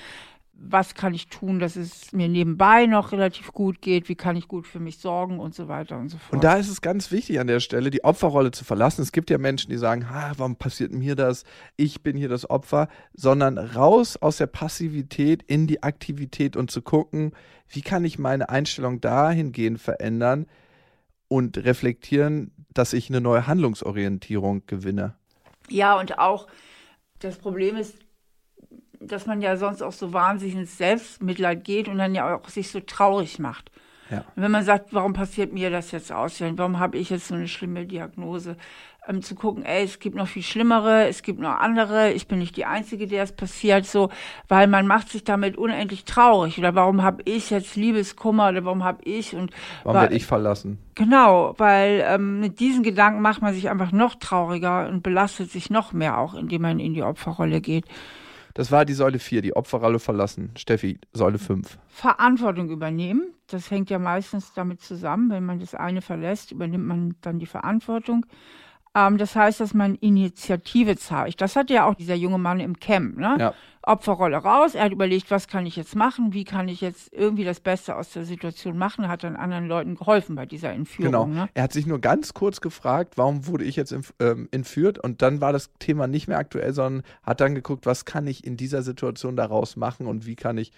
Was 0.58 0.96
kann 0.96 1.14
ich 1.14 1.28
tun, 1.28 1.60
dass 1.60 1.76
es 1.76 2.14
mir 2.14 2.30
nebenbei 2.30 2.86
noch 2.86 3.12
relativ 3.12 3.52
gut 3.52 3.82
geht? 3.82 4.08
Wie 4.08 4.16
kann 4.16 4.36
ich 4.36 4.48
gut 4.48 4.66
für 4.66 4.80
mich 4.80 5.00
sorgen 5.00 5.40
und 5.40 5.54
so 5.54 5.68
weiter 5.68 5.98
und 5.98 6.10
so 6.10 6.18
fort. 6.18 6.34
Und 6.34 6.44
da 6.44 6.56
ist 6.56 6.70
es 6.70 6.82
ganz 6.82 7.12
wichtig 7.12 7.40
an 7.40 7.48
der 7.48 7.60
Stelle, 7.60 7.92
die 7.92 8.04
Opferrolle 8.04 8.52
zu 8.52 8.64
verlassen. 8.64 9.02
Es 9.02 9.12
gibt 9.12 9.30
ja 9.30 9.38
Menschen, 9.38 9.70
die 9.70 9.78
sagen, 9.78 10.10
ha, 10.10 10.32
warum 10.38 10.56
passiert 10.56 10.92
mir 10.92 11.16
das? 11.16 11.44
Ich 11.76 12.04
bin 12.04 12.16
hier 12.16 12.30
das 12.30 12.50
Opfer, 12.50 12.88
sondern 13.14 13.58
raus 13.58 14.18
aus 14.18 14.38
der 14.38 14.48
Passivität 14.48 15.44
in 15.44 15.68
die 15.68 15.84
Aktivität 15.84 16.56
und 16.56 16.72
zu 16.72 16.82
gucken, 16.82 17.34
wie 17.68 17.82
kann 17.82 18.06
ich 18.06 18.18
meine 18.18 18.50
Einstellung 18.50 19.02
dahingehend 19.02 19.82
verändern 19.82 20.46
und 21.28 21.58
reflektieren, 21.58 22.52
dass 22.74 22.94
ich 22.94 23.10
eine 23.10 23.22
neue 23.22 23.48
Handlungsorientierung 23.48 24.66
gewinne. 24.68 25.16
Ja, 25.70 26.00
und 26.00 26.20
auch 26.20 26.48
das 27.20 27.38
Problem 27.38 27.76
ist, 27.76 28.05
dass 29.00 29.26
man 29.26 29.42
ja 29.42 29.58
sonst 29.58 29.82
auch 29.82 29.92
so 29.92 30.14
wahnsinnig 30.14 30.56
ins 30.56 30.78
Selbstmitleid 30.78 31.64
geht 31.64 31.88
und 31.88 31.98
dann 31.98 32.16
ja 32.16 32.36
auch 32.36 32.50
sich 32.50 32.72
so 32.72 32.80
traurig 32.80 33.40
macht. 33.40 33.72
Ja. 34.10 34.20
Und 34.36 34.44
wenn 34.44 34.52
man 34.52 34.64
sagt, 34.64 34.94
warum 34.94 35.14
passiert 35.14 35.52
mir 35.52 35.72
das 35.72 35.92
jetzt 35.92 36.12
aus? 36.12 36.40
Warum 36.40 36.80
habe 36.80 36.98
ich 36.98 37.10
jetzt 37.10 37.28
so 37.28 37.36
eine 37.36 37.48
schlimme 37.48 37.86
Diagnose? 37.86 38.56
ähm, 39.08 39.22
zu 39.22 39.36
gucken, 39.36 39.64
ey, 39.64 39.84
es 39.84 40.00
gibt 40.00 40.16
noch 40.16 40.28
viel 40.28 40.44
Schlimmere, 40.44 41.08
es 41.08 41.24
gibt 41.24 41.40
noch 41.40 41.60
andere, 41.60 42.12
ich 42.12 42.28
bin 42.28 42.40
nicht 42.40 42.58
die 42.58 42.66
Einzige, 42.66 43.08
der 43.08 43.24
es 43.24 43.32
passiert, 43.32 43.86
so, 43.86 44.10
weil 44.48 44.68
man 44.68 44.88
macht 44.88 45.10
sich 45.10 45.24
damit 45.24 45.58
unendlich 45.58 46.06
traurig. 46.06 46.58
Oder 46.58 46.76
warum 46.76 47.04
habe 47.04 47.22
ich 47.26 47.50
jetzt 47.50 47.76
Liebeskummer 47.76 48.50
oder 48.50 48.66
warum 48.66 48.84
habe 48.84 49.04
ich 49.04 49.36
und 49.36 49.52
warum 49.84 50.02
werde 50.02 50.16
ich 50.16 50.26
verlassen? 50.26 50.80
Genau, 50.96 51.54
weil 51.58 52.04
ähm, 52.08 52.40
mit 52.40 52.60
diesen 52.60 52.84
Gedanken 52.84 53.22
macht 53.22 53.42
man 53.42 53.54
sich 53.54 53.70
einfach 53.70 53.92
noch 53.92 54.16
trauriger 54.16 54.88
und 54.88 55.04
belastet 55.04 55.52
sich 55.52 55.70
noch 55.70 55.94
mehr 55.94 56.18
auch, 56.18 56.34
indem 56.34 56.64
man 56.64 56.80
in 56.80 56.94
die 56.94 57.04
Opferrolle 57.04 57.62
geht. 57.62 57.86
Das 58.56 58.72
war 58.72 58.86
die 58.86 58.94
Säule 58.94 59.20
4, 59.20 59.42
die 59.42 59.54
Opferrolle 59.54 60.00
verlassen. 60.00 60.52
Steffi, 60.56 60.98
Säule 61.12 61.40
5. 61.40 61.78
Verantwortung 61.90 62.70
übernehmen. 62.70 63.34
Das 63.48 63.70
hängt 63.70 63.90
ja 63.90 64.00
meistens 64.00 64.54
damit 64.54 64.82
zusammen. 64.82 65.30
Wenn 65.30 65.46
man 65.46 65.60
das 65.60 65.76
eine 65.76 66.02
verlässt, 66.02 66.54
übernimmt 66.54 66.88
man 66.88 67.16
dann 67.20 67.38
die 67.38 67.48
Verantwortung. 67.48 68.26
Ähm, 68.96 69.18
das 69.18 69.36
heißt, 69.36 69.60
dass 69.60 69.74
man 69.74 69.96
Initiative 69.96 70.96
zeigt. 70.96 71.42
Das 71.42 71.56
hat 71.56 71.70
ja 71.70 71.86
auch 71.86 71.96
dieser 71.96 72.16
junge 72.16 72.38
Mann 72.38 72.60
im 72.60 72.80
Camp. 72.80 73.18
Ne? 73.18 73.36
Ja. 73.40 73.54
Opferrolle 73.84 74.38
raus. 74.38 74.74
Er 74.74 74.86
hat 74.86 74.92
überlegt, 74.92 75.30
was 75.30 75.48
kann 75.48 75.68
ich 75.68 75.76
jetzt 75.76 75.96
machen? 75.96 76.34
Wie 76.34 76.44
kann 76.44 76.68
ich 76.68 76.82
jetzt 76.82 77.14
irgendwie 77.14 77.44
das 77.44 77.60
Beste 77.60 77.96
aus 77.96 78.12
der 78.12 78.26
Situation 78.26 78.78
machen? 78.78 79.08
Hat 79.08 79.24
dann 79.24 79.36
anderen 79.36 79.68
Leuten 79.68 79.96
geholfen 79.96 80.36
bei 80.36 80.48
dieser 80.48 80.72
Entführung. 80.72 81.12
Genau. 81.12 81.26
Ne? 81.28 81.50
Er 81.54 81.64
hat 81.64 81.74
sich 81.74 81.86
nur 81.86 82.00
ganz 82.00 82.34
kurz 82.34 82.62
gefragt, 82.62 83.18
warum 83.18 83.46
wurde 83.46 83.66
ich 83.66 83.76
jetzt 83.76 83.96
ähm, 84.20 84.48
entführt? 84.52 84.98
Und 84.98 85.22
dann 85.22 85.40
war 85.42 85.54
das 85.54 85.72
Thema 85.78 86.08
nicht 86.08 86.28
mehr 86.28 86.40
aktuell, 86.40 86.74
sondern 86.74 87.04
hat 87.22 87.42
dann 87.42 87.54
geguckt, 87.54 87.86
was 87.86 88.06
kann 88.06 88.26
ich 88.26 88.44
in 88.44 88.58
dieser 88.58 88.82
Situation 88.82 89.36
daraus 89.36 89.76
machen 89.76 90.08
und 90.08 90.26
wie 90.26 90.36
kann 90.36 90.58
ich 90.58 90.72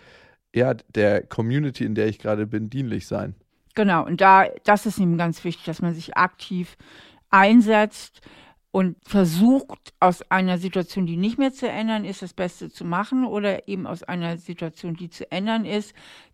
ja, 0.55 0.73
der 0.73 1.23
Community, 1.23 1.85
in 1.85 1.95
der 1.95 2.07
ich 2.07 2.19
gerade 2.19 2.47
bin, 2.47 2.69
dienlich 2.69 3.07
sein. 3.07 3.35
Genau, 3.75 4.05
und 4.05 4.21
da, 4.21 4.47
das 4.63 4.85
ist 4.87 4.97
ihm 4.97 5.17
ganz 5.17 5.43
wichtig, 5.43 5.65
dass 5.65 5.81
man 5.81 5.93
sich 5.93 6.17
aktiv 6.17 6.77
einsetzt 7.29 8.21
und 8.71 8.97
versucht, 9.07 9.93
aus 9.99 10.21
einer 10.29 10.57
Situation, 10.57 11.07
die 11.07 11.17
nicht 11.17 11.39
mehr 11.39 11.51
zu 11.51 11.67
ändern 11.67 12.05
ist, 12.05 12.21
das 12.21 12.33
Beste 12.33 12.69
zu 12.69 12.85
machen 12.85 13.25
oder 13.25 13.67
eben 13.67 13.87
aus 13.87 14.03
einer 14.03 14.37
Situation, 14.37 14.95
die 14.95 15.09
zu 15.09 15.31
ändern 15.31 15.65
ist, 15.65 15.93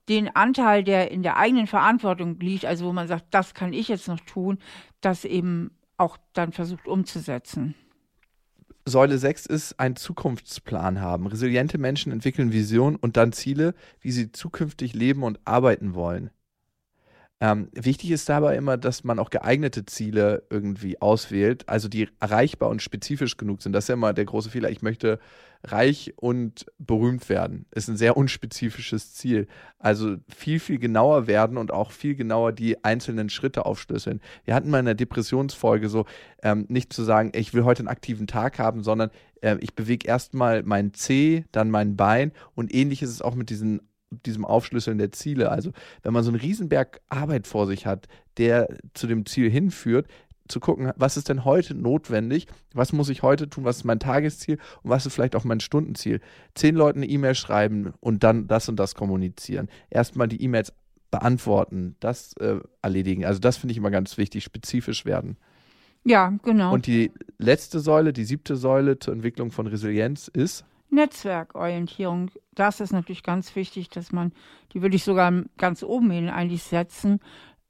den 0.10 0.36
Anteil, 0.36 0.84
der 0.84 1.12
in 1.12 1.24
der 1.24 1.38
eigenen 1.38 1.68
Verantwortung 1.68 2.40
liegt, 2.40 2.66
also 2.66 2.86
wo 2.86 2.94
man 2.94 3.08
sagt, 3.08 3.28
das 3.32 3.54
kann 3.54 3.72
ich 3.72 3.88
jetzt 3.88 4.08
noch 4.08 4.20
tun, 4.20 4.58
das 5.00 5.24
eben 5.24 5.72
auch 5.98 6.18
dann 6.34 6.52
versucht 6.52 6.88
umzusetzen. 6.88 7.76
Säule 8.86 9.18
6 9.18 9.46
ist 9.46 9.80
ein 9.80 9.96
Zukunftsplan 9.96 11.00
haben. 11.00 11.28
Resiliente 11.28 11.78
Menschen 11.78 12.12
entwickeln 12.12 12.52
Visionen 12.52 12.98
und 12.98 13.16
dann 13.16 13.32
Ziele, 13.32 13.76
wie 14.02 14.12
sie 14.12 14.34
zukünftig 14.34 14.94
leben 14.94 15.24
und 15.24 15.40
arbeiten 15.46 15.96
wollen. 15.96 16.32
Ähm, 17.44 17.68
wichtig 17.74 18.12
ist 18.12 18.30
dabei 18.30 18.56
immer, 18.56 18.78
dass 18.78 19.04
man 19.04 19.20
auch 19.20 19.30
geeignete 19.30 19.86
Ziele 19.86 20.44
irgendwie 20.50 21.02
auswählt, 21.02 21.68
also 21.68 21.90
die 21.90 22.08
erreichbar 22.22 22.70
und 22.70 22.82
spezifisch 22.82 23.36
genug 23.36 23.62
sind. 23.62 23.74
Das 23.74 23.84
ist 23.84 23.88
ja 23.90 23.96
immer 23.96 24.14
der 24.14 24.24
große 24.24 24.50
Fehler. 24.50 24.70
Ich 24.70 24.82
möchte 24.82 25.20
reich 25.66 26.14
und 26.16 26.66
berühmt 26.78 27.28
werden. 27.28 27.66
Ist 27.72 27.90
ein 27.90 27.98
sehr 27.98 28.16
unspezifisches 28.16 29.14
Ziel. 29.14 29.48
Also 29.78 30.16
viel, 30.34 30.62
viel 30.62 30.80
genauer 30.80 31.28
werden 31.28 31.58
und 31.58 31.74
auch 31.74 31.92
viel 31.92 32.16
genauer 32.16 32.54
die 32.54 32.82
einzelnen 32.86 33.28
Schritte 33.28 33.66
aufschlüsseln. 33.66 34.22
Wir 34.46 34.56
hatten 34.56 34.70
mal 34.70 34.80
in 34.80 34.86
der 34.86 34.96
Depressionsfolge 34.96 35.90
so, 35.90 36.06
ähm, 36.44 36.66
nicht 36.70 36.94
zu 36.94 37.04
sagen, 37.04 37.34
ich 37.36 37.54
will 37.54 37.66
heute 37.66 37.82
einen 37.82 37.90
aktiven 37.90 38.26
Tag 38.26 38.58
haben, 38.58 38.84
sondern 38.84 39.10
äh, 39.42 39.58
ich 39.60 39.76
bewege 39.76 40.08
erstmal 40.08 40.64
mein 40.64 40.94
C, 40.94 41.44
dann 41.52 41.70
mein 41.70 41.98
Bein 41.98 42.32
und 42.56 42.74
ähnlich 42.74 43.02
ist 43.02 43.10
es 43.10 43.22
auch 43.22 43.36
mit 43.36 43.50
diesen 43.50 43.82
diesem 44.14 44.46
Aufschlüsseln 44.46 44.98
der 44.98 45.12
Ziele. 45.12 45.52
Also 45.52 45.72
wenn 46.02 46.14
man 46.14 46.24
so 46.24 46.30
einen 46.30 46.40
Riesenberg 46.40 47.02
Arbeit 47.10 47.48
vor 47.48 47.68
sich 47.68 47.86
hat, 47.86 48.08
der 48.38 48.68
zu 48.94 49.08
dem 49.08 49.26
Ziel 49.26 49.50
hinführt, 49.50 50.08
zu 50.48 50.60
gucken, 50.60 50.92
was 50.98 51.18
ist 51.18 51.30
denn 51.30 51.46
heute 51.46 51.74
notwendig, 51.74 52.48
was 52.74 52.92
muss 52.92 53.10
ich 53.10 53.24
heute 53.24 53.50
tun, 53.50 53.64
was 53.64 53.78
ist 53.78 53.84
mein 53.86 54.00
Tagesziel 54.00 54.58
und 54.84 54.90
was 54.90 55.06
ist 55.06 55.14
vielleicht 55.14 55.36
auch 55.36 55.46
mein 55.46 55.60
Stundenziel. 55.60 56.20
Zehn 56.54 56.76
Leuten 56.76 57.00
eine 57.00 57.08
E-Mail 57.08 57.36
schreiben 57.36 57.94
und 58.02 58.24
dann 58.24 58.48
das 58.48 58.68
und 58.68 58.78
das 58.78 58.96
kommunizieren. 58.96 59.70
Erstmal 59.90 60.28
die 60.28 60.42
E-Mails 60.42 60.74
beantworten, 61.12 61.96
das 62.00 62.34
äh, 62.38 62.60
erledigen. 62.82 63.26
Also 63.26 63.40
das 63.40 63.58
finde 63.58 63.72
ich 63.72 63.78
immer 63.78 63.92
ganz 63.92 64.18
wichtig, 64.18 64.44
spezifisch 64.44 65.06
werden. 65.06 65.38
Ja, 66.04 66.34
genau. 66.44 66.74
Und 66.74 66.88
die 66.88 67.12
letzte 67.38 67.80
Säule, 67.80 68.12
die 68.12 68.26
siebte 68.26 68.56
Säule 68.56 69.00
zur 69.00 69.14
Entwicklung 69.14 69.52
von 69.52 69.68
Resilienz 69.68 70.28
ist? 70.28 70.66
Netzwerkorientierung. 70.94 72.32
Das 72.54 72.80
ist 72.80 72.94
natürlich 72.94 73.24
ganz 73.24 73.56
wichtig, 73.56 73.90
dass 73.90 74.12
man, 74.12 74.32
die 74.74 74.82
würde 74.82 74.96
ich 74.96 75.04
sogar 75.04 75.32
ganz 75.58 75.84
oben 75.84 76.12
hin 76.12 76.30
eigentlich 76.30 76.64
setzen, 76.64 77.20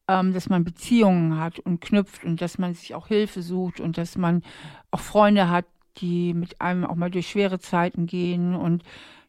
ähm, 0.08 0.34
dass 0.34 0.50
man 0.50 0.64
Beziehungen 0.64 1.40
hat 1.40 1.60
und 1.60 1.82
knüpft 1.82 2.24
und 2.24 2.42
dass 2.42 2.58
man 2.58 2.74
sich 2.74 2.94
auch 2.94 3.08
Hilfe 3.08 3.42
sucht 3.42 3.80
und 3.80 3.98
dass 3.98 4.18
man 4.18 4.44
auch 4.92 5.00
Freunde 5.00 5.50
hat, 5.50 5.66
die 5.98 6.34
mit 6.34 6.60
einem 6.62 6.86
auch 6.86 6.96
mal 6.96 7.12
durch 7.12 7.30
schwere 7.30 7.60
Zeiten 7.60 8.06
gehen 8.06 8.56
und 8.56 8.84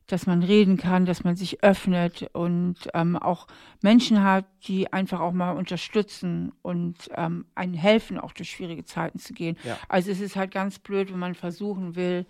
dass 0.07 0.27
man 0.27 0.43
reden 0.43 0.77
kann, 0.77 1.07
dass 1.07 1.25
man 1.25 1.35
sich 1.35 1.63
öffnet 1.63 2.29
und 2.35 2.77
ähm, 2.93 3.17
auch 3.17 3.47
Menschen 3.81 4.23
hat, 4.23 4.45
die 4.67 4.93
einfach 4.93 5.21
auch 5.21 5.33
mal 5.33 5.53
unterstützen 5.53 6.53
und 6.61 7.09
ähm, 7.17 7.47
einen 7.55 7.75
helfen, 7.75 8.19
auch 8.19 8.33
durch 8.33 8.51
schwierige 8.51 8.85
Zeiten 8.85 9.19
zu 9.19 9.33
gehen. 9.33 9.57
Ja. 9.65 9.79
Also 9.89 10.11
es 10.11 10.21
ist 10.21 10.37
halt 10.37 10.51
ganz 10.51 10.79
blöd, 10.79 11.11
wenn 11.11 11.19
man 11.19 11.35
versuchen 11.35 11.97
will, 11.97 12.27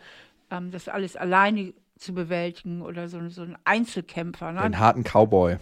ähm, 0.54 0.70
das 0.70 0.88
alles 0.88 1.16
alleine 1.16 1.74
zu 1.98 2.14
bewältigen 2.14 2.82
oder 2.82 3.08
so, 3.08 3.28
so 3.28 3.42
ein 3.42 3.56
Einzelkämpfer. 3.64 4.52
Ne? 4.52 4.62
Den 4.62 4.78
harten 4.78 5.04
Cowboy. 5.04 5.56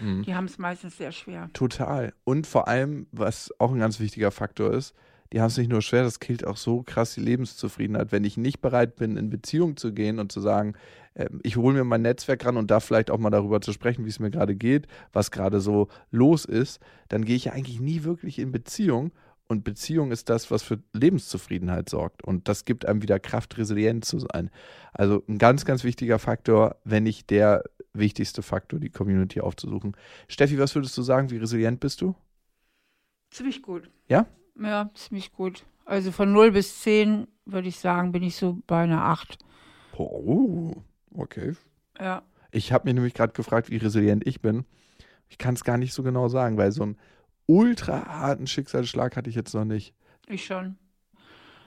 Mhm. 0.00 0.22
Die 0.22 0.34
haben 0.34 0.46
es 0.46 0.58
meistens 0.58 0.96
sehr 0.96 1.12
schwer. 1.12 1.50
Total. 1.52 2.12
Und 2.24 2.46
vor 2.46 2.68
allem, 2.68 3.06
was 3.12 3.52
auch 3.58 3.72
ein 3.72 3.78
ganz 3.78 4.00
wichtiger 4.00 4.30
Faktor 4.30 4.72
ist, 4.72 4.94
die 5.32 5.40
haben 5.40 5.48
es 5.48 5.56
nicht 5.56 5.70
nur 5.70 5.80
schwer, 5.80 6.02
das 6.02 6.20
killt 6.20 6.46
auch 6.46 6.58
so 6.58 6.82
krass 6.82 7.14
die 7.14 7.20
Lebenszufriedenheit. 7.20 8.12
Wenn 8.12 8.24
ich 8.24 8.36
nicht 8.36 8.60
bereit 8.60 8.96
bin, 8.96 9.16
in 9.16 9.30
Beziehung 9.30 9.78
zu 9.78 9.92
gehen 9.92 10.18
und 10.18 10.30
zu 10.30 10.40
sagen, 10.40 10.74
äh, 11.14 11.28
ich 11.42 11.56
hole 11.56 11.74
mir 11.74 11.84
mein 11.84 12.02
Netzwerk 12.02 12.44
ran 12.44 12.56
und 12.56 12.70
da 12.70 12.80
vielleicht 12.80 13.10
auch 13.10 13.18
mal 13.18 13.30
darüber 13.30 13.60
zu 13.60 13.72
sprechen, 13.72 14.04
wie 14.04 14.10
es 14.10 14.20
mir 14.20 14.30
gerade 14.30 14.54
geht, 14.54 14.86
was 15.12 15.30
gerade 15.30 15.60
so 15.60 15.88
los 16.10 16.44
ist, 16.44 16.80
dann 17.08 17.24
gehe 17.24 17.36
ich 17.36 17.46
ja 17.46 17.52
eigentlich 17.52 17.80
nie 17.80 18.04
wirklich 18.04 18.38
in 18.38 18.52
Beziehung. 18.52 19.12
Und 19.48 19.64
Beziehung 19.64 20.12
ist 20.12 20.30
das, 20.30 20.50
was 20.50 20.62
für 20.62 20.78
Lebenszufriedenheit 20.92 21.88
sorgt. 21.88 22.24
Und 22.24 22.48
das 22.48 22.64
gibt 22.64 22.86
einem 22.86 23.02
wieder 23.02 23.18
Kraft, 23.18 23.58
resilient 23.58 24.04
zu 24.04 24.18
sein. 24.18 24.50
Also 24.92 25.22
ein 25.28 25.38
ganz, 25.38 25.64
ganz 25.64 25.84
wichtiger 25.84 26.18
Faktor, 26.18 26.76
wenn 26.84 27.02
nicht 27.02 27.30
der 27.30 27.64
wichtigste 27.92 28.42
Faktor, 28.42 28.80
die 28.80 28.90
Community 28.90 29.40
aufzusuchen. 29.40 29.96
Steffi, 30.28 30.58
was 30.58 30.74
würdest 30.74 30.96
du 30.96 31.02
sagen? 31.02 31.30
Wie 31.30 31.36
resilient 31.36 31.80
bist 31.80 32.00
du? 32.00 32.14
Ziemlich 33.30 33.62
gut. 33.62 33.90
Ja? 34.08 34.26
Ja, 34.58 34.90
ziemlich 34.94 35.32
gut. 35.32 35.64
Also 35.84 36.12
von 36.12 36.32
0 36.32 36.52
bis 36.52 36.80
10 36.80 37.26
würde 37.44 37.68
ich 37.68 37.78
sagen, 37.78 38.12
bin 38.12 38.22
ich 38.22 38.36
so 38.36 38.58
bei 38.66 38.82
einer 38.82 39.04
8. 39.04 39.38
Oh, 39.96 40.74
okay. 41.14 41.54
Ja. 41.98 42.22
Ich 42.50 42.72
habe 42.72 42.84
mich 42.84 42.94
nämlich 42.94 43.14
gerade 43.14 43.32
gefragt, 43.32 43.70
wie 43.70 43.76
resilient 43.76 44.26
ich 44.26 44.40
bin. 44.40 44.64
Ich 45.28 45.38
kann 45.38 45.54
es 45.54 45.64
gar 45.64 45.78
nicht 45.78 45.94
so 45.94 46.02
genau 46.02 46.28
sagen, 46.28 46.56
weil 46.58 46.72
so 46.72 46.82
einen 46.82 46.98
ultra 47.46 48.06
harten 48.06 48.46
Schicksalsschlag 48.46 49.16
hatte 49.16 49.30
ich 49.30 49.36
jetzt 49.36 49.54
noch 49.54 49.64
nicht. 49.64 49.94
Ich 50.26 50.44
schon. 50.44 50.76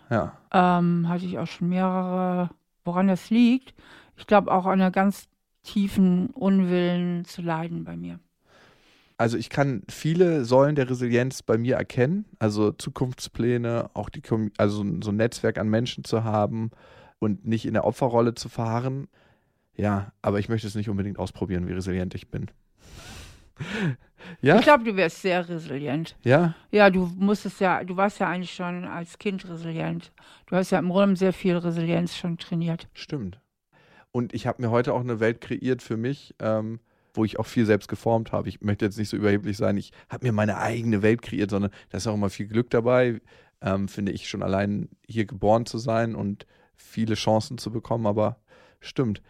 Ja. 0.10 0.38
Ähm, 0.52 1.08
hatte 1.10 1.26
ich 1.26 1.38
auch 1.40 1.48
schon 1.48 1.70
mehrere. 1.70 2.50
Woran 2.84 3.08
das 3.08 3.30
liegt? 3.30 3.74
Ich 4.18 4.28
glaube 4.28 4.52
auch 4.52 4.66
an 4.66 4.74
einer 4.74 4.92
ganz 4.92 5.28
tiefen 5.64 6.28
Unwillen 6.28 7.26
zu 7.26 7.42
leiden 7.42 7.84
bei 7.84 7.98
mir. 7.98 8.20
Also 9.18 9.38
ich 9.38 9.50
kann 9.50 9.84
viele 9.90 10.44
Säulen 10.46 10.76
der 10.76 10.90
Resilienz 10.90 11.42
bei 11.42 11.58
mir 11.58 11.78
erkennen, 11.78 12.26
also 12.38 12.72
Zukunftspläne, 12.74 13.90
auch 13.94 14.10
die, 14.10 14.22
also 14.58 14.84
so 15.02 15.12
ein 15.12 15.16
Netzwerk 15.16 15.58
an 15.58 15.70
Menschen 15.70 16.04
zu 16.04 16.26
haben 16.26 16.72
und 17.20 17.46
nicht 17.46 17.66
in 17.66 17.74
der 17.74 17.86
Opferrolle 17.86 18.36
zu 18.36 18.50
fahren. 18.50 19.08
Ja, 19.78 20.12
aber 20.22 20.40
ich 20.40 20.50
möchte 20.50 20.68
es 20.68 20.76
nicht 20.76 20.90
unbedingt 20.90 21.18
ausprobieren, 21.18 21.68
wie 21.68 21.74
resilient 21.74 22.14
ich 22.14 22.30
bin. 22.30 22.52
Ja? 24.42 24.58
Ich 24.58 24.64
glaube, 24.64 24.84
du 24.84 24.96
wärst 24.96 25.22
sehr 25.22 25.48
resilient. 25.48 26.16
Ja? 26.24 26.56
Ja, 26.72 26.90
du 26.90 27.10
musstest 27.18 27.60
ja, 27.60 27.84
du 27.84 27.98
warst 27.98 28.20
ja 28.20 28.30
eigentlich 28.30 28.54
schon 28.54 28.86
als 28.86 29.18
Kind 29.18 29.48
resilient. 29.48 30.12
Du 30.48 30.56
hast 30.56 30.72
ja 30.72 30.80
im 30.80 30.90
Grunde 30.90 31.16
sehr 31.16 31.34
viel 31.34 31.58
Resilienz 31.58 32.16
schon 32.16 32.38
trainiert. 32.38 32.88
Stimmt. 32.94 33.40
Und 34.12 34.34
ich 34.34 34.48
habe 34.48 34.62
mir 34.62 34.72
heute 34.72 34.94
auch 34.94 35.02
eine 35.02 35.20
Welt 35.20 35.42
kreiert 35.42 35.82
für 35.82 35.98
mich, 35.98 36.36
ähm, 36.40 36.80
wo 37.14 37.26
ich 37.26 37.38
auch 37.40 37.46
viel 37.46 37.66
selbst 37.66 37.88
geformt 37.90 38.32
habe. 38.32 38.48
Ich 38.48 38.62
möchte 38.62 38.86
jetzt 38.86 38.98
nicht 38.98 39.10
so 39.10 39.18
überheblich 39.18 39.58
sein, 39.58 39.78
ich 39.78 39.92
habe 40.10 40.26
mir 40.26 40.32
meine 40.32 40.58
eigene 40.58 41.02
Welt 41.02 41.22
kreiert, 41.22 41.50
sondern 41.50 41.72
da 41.90 41.98
ist 41.98 42.08
auch 42.08 42.14
immer 42.14 42.30
viel 42.30 42.48
Glück 42.48 42.70
dabei, 42.70 43.20
ähm, 43.62 43.88
finde 43.88 44.12
ich 44.12 44.30
schon 44.30 44.44
allein 44.44 44.90
hier 45.06 45.26
geboren 45.26 45.66
zu 45.66 45.78
sein 45.78 46.16
und 46.16 46.46
viele 46.76 47.16
Chancen 47.16 47.58
zu 47.58 47.72
bekommen, 47.72 48.06
aber 48.06 48.38
stimmt. 48.80 49.22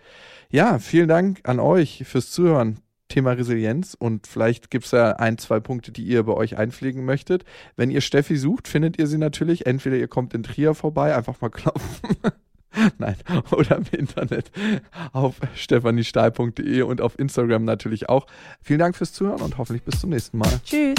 Ja, 0.50 0.80
vielen 0.80 1.08
Dank 1.08 1.40
an 1.44 1.60
euch 1.60 2.04
fürs 2.06 2.32
Zuhören. 2.32 2.80
Thema 3.16 3.32
Resilienz 3.32 3.96
und 3.98 4.28
vielleicht 4.28 4.70
gibt 4.70 4.84
es 4.84 4.92
ja 4.92 5.12
ein, 5.14 5.38
zwei 5.38 5.62
Punkte, 5.62 5.94
die 5.94 6.04
ihr 6.04 6.24
bei 6.24 6.34
euch 6.34 6.58
einpflegen 6.58 7.06
möchtet. 7.06 7.46
Wenn 7.78 7.90
ihr 7.90 8.02
Steffi 8.02 8.36
sucht, 8.36 8.68
findet 8.68 9.00
ihr 9.00 9.08
sie 9.08 9.18
natürlich. 9.18 9.66
Entweder 9.66 9.96
ihr 9.96 10.10
kommt 10.10 10.34
in 10.34 10.44
Trier 10.44 10.74
vorbei, 10.74 11.16
einfach 11.16 11.40
mal 11.40 11.48
klopfen. 11.48 12.10
Nein, 12.98 13.16
oder 13.52 13.78
im 13.78 13.86
Internet 13.98 14.52
auf 15.14 15.36
stefaniestahl.de 15.56 16.82
und 16.82 17.00
auf 17.00 17.18
Instagram 17.18 17.64
natürlich 17.64 18.10
auch. 18.10 18.28
Vielen 18.62 18.80
Dank 18.80 18.98
fürs 18.98 19.14
Zuhören 19.14 19.42
und 19.42 19.58
hoffentlich 19.58 19.84
bis 19.84 20.02
zum 20.02 20.10
nächsten 20.10 20.38
Mal. 20.38 20.60
Tschüss. 20.66 20.96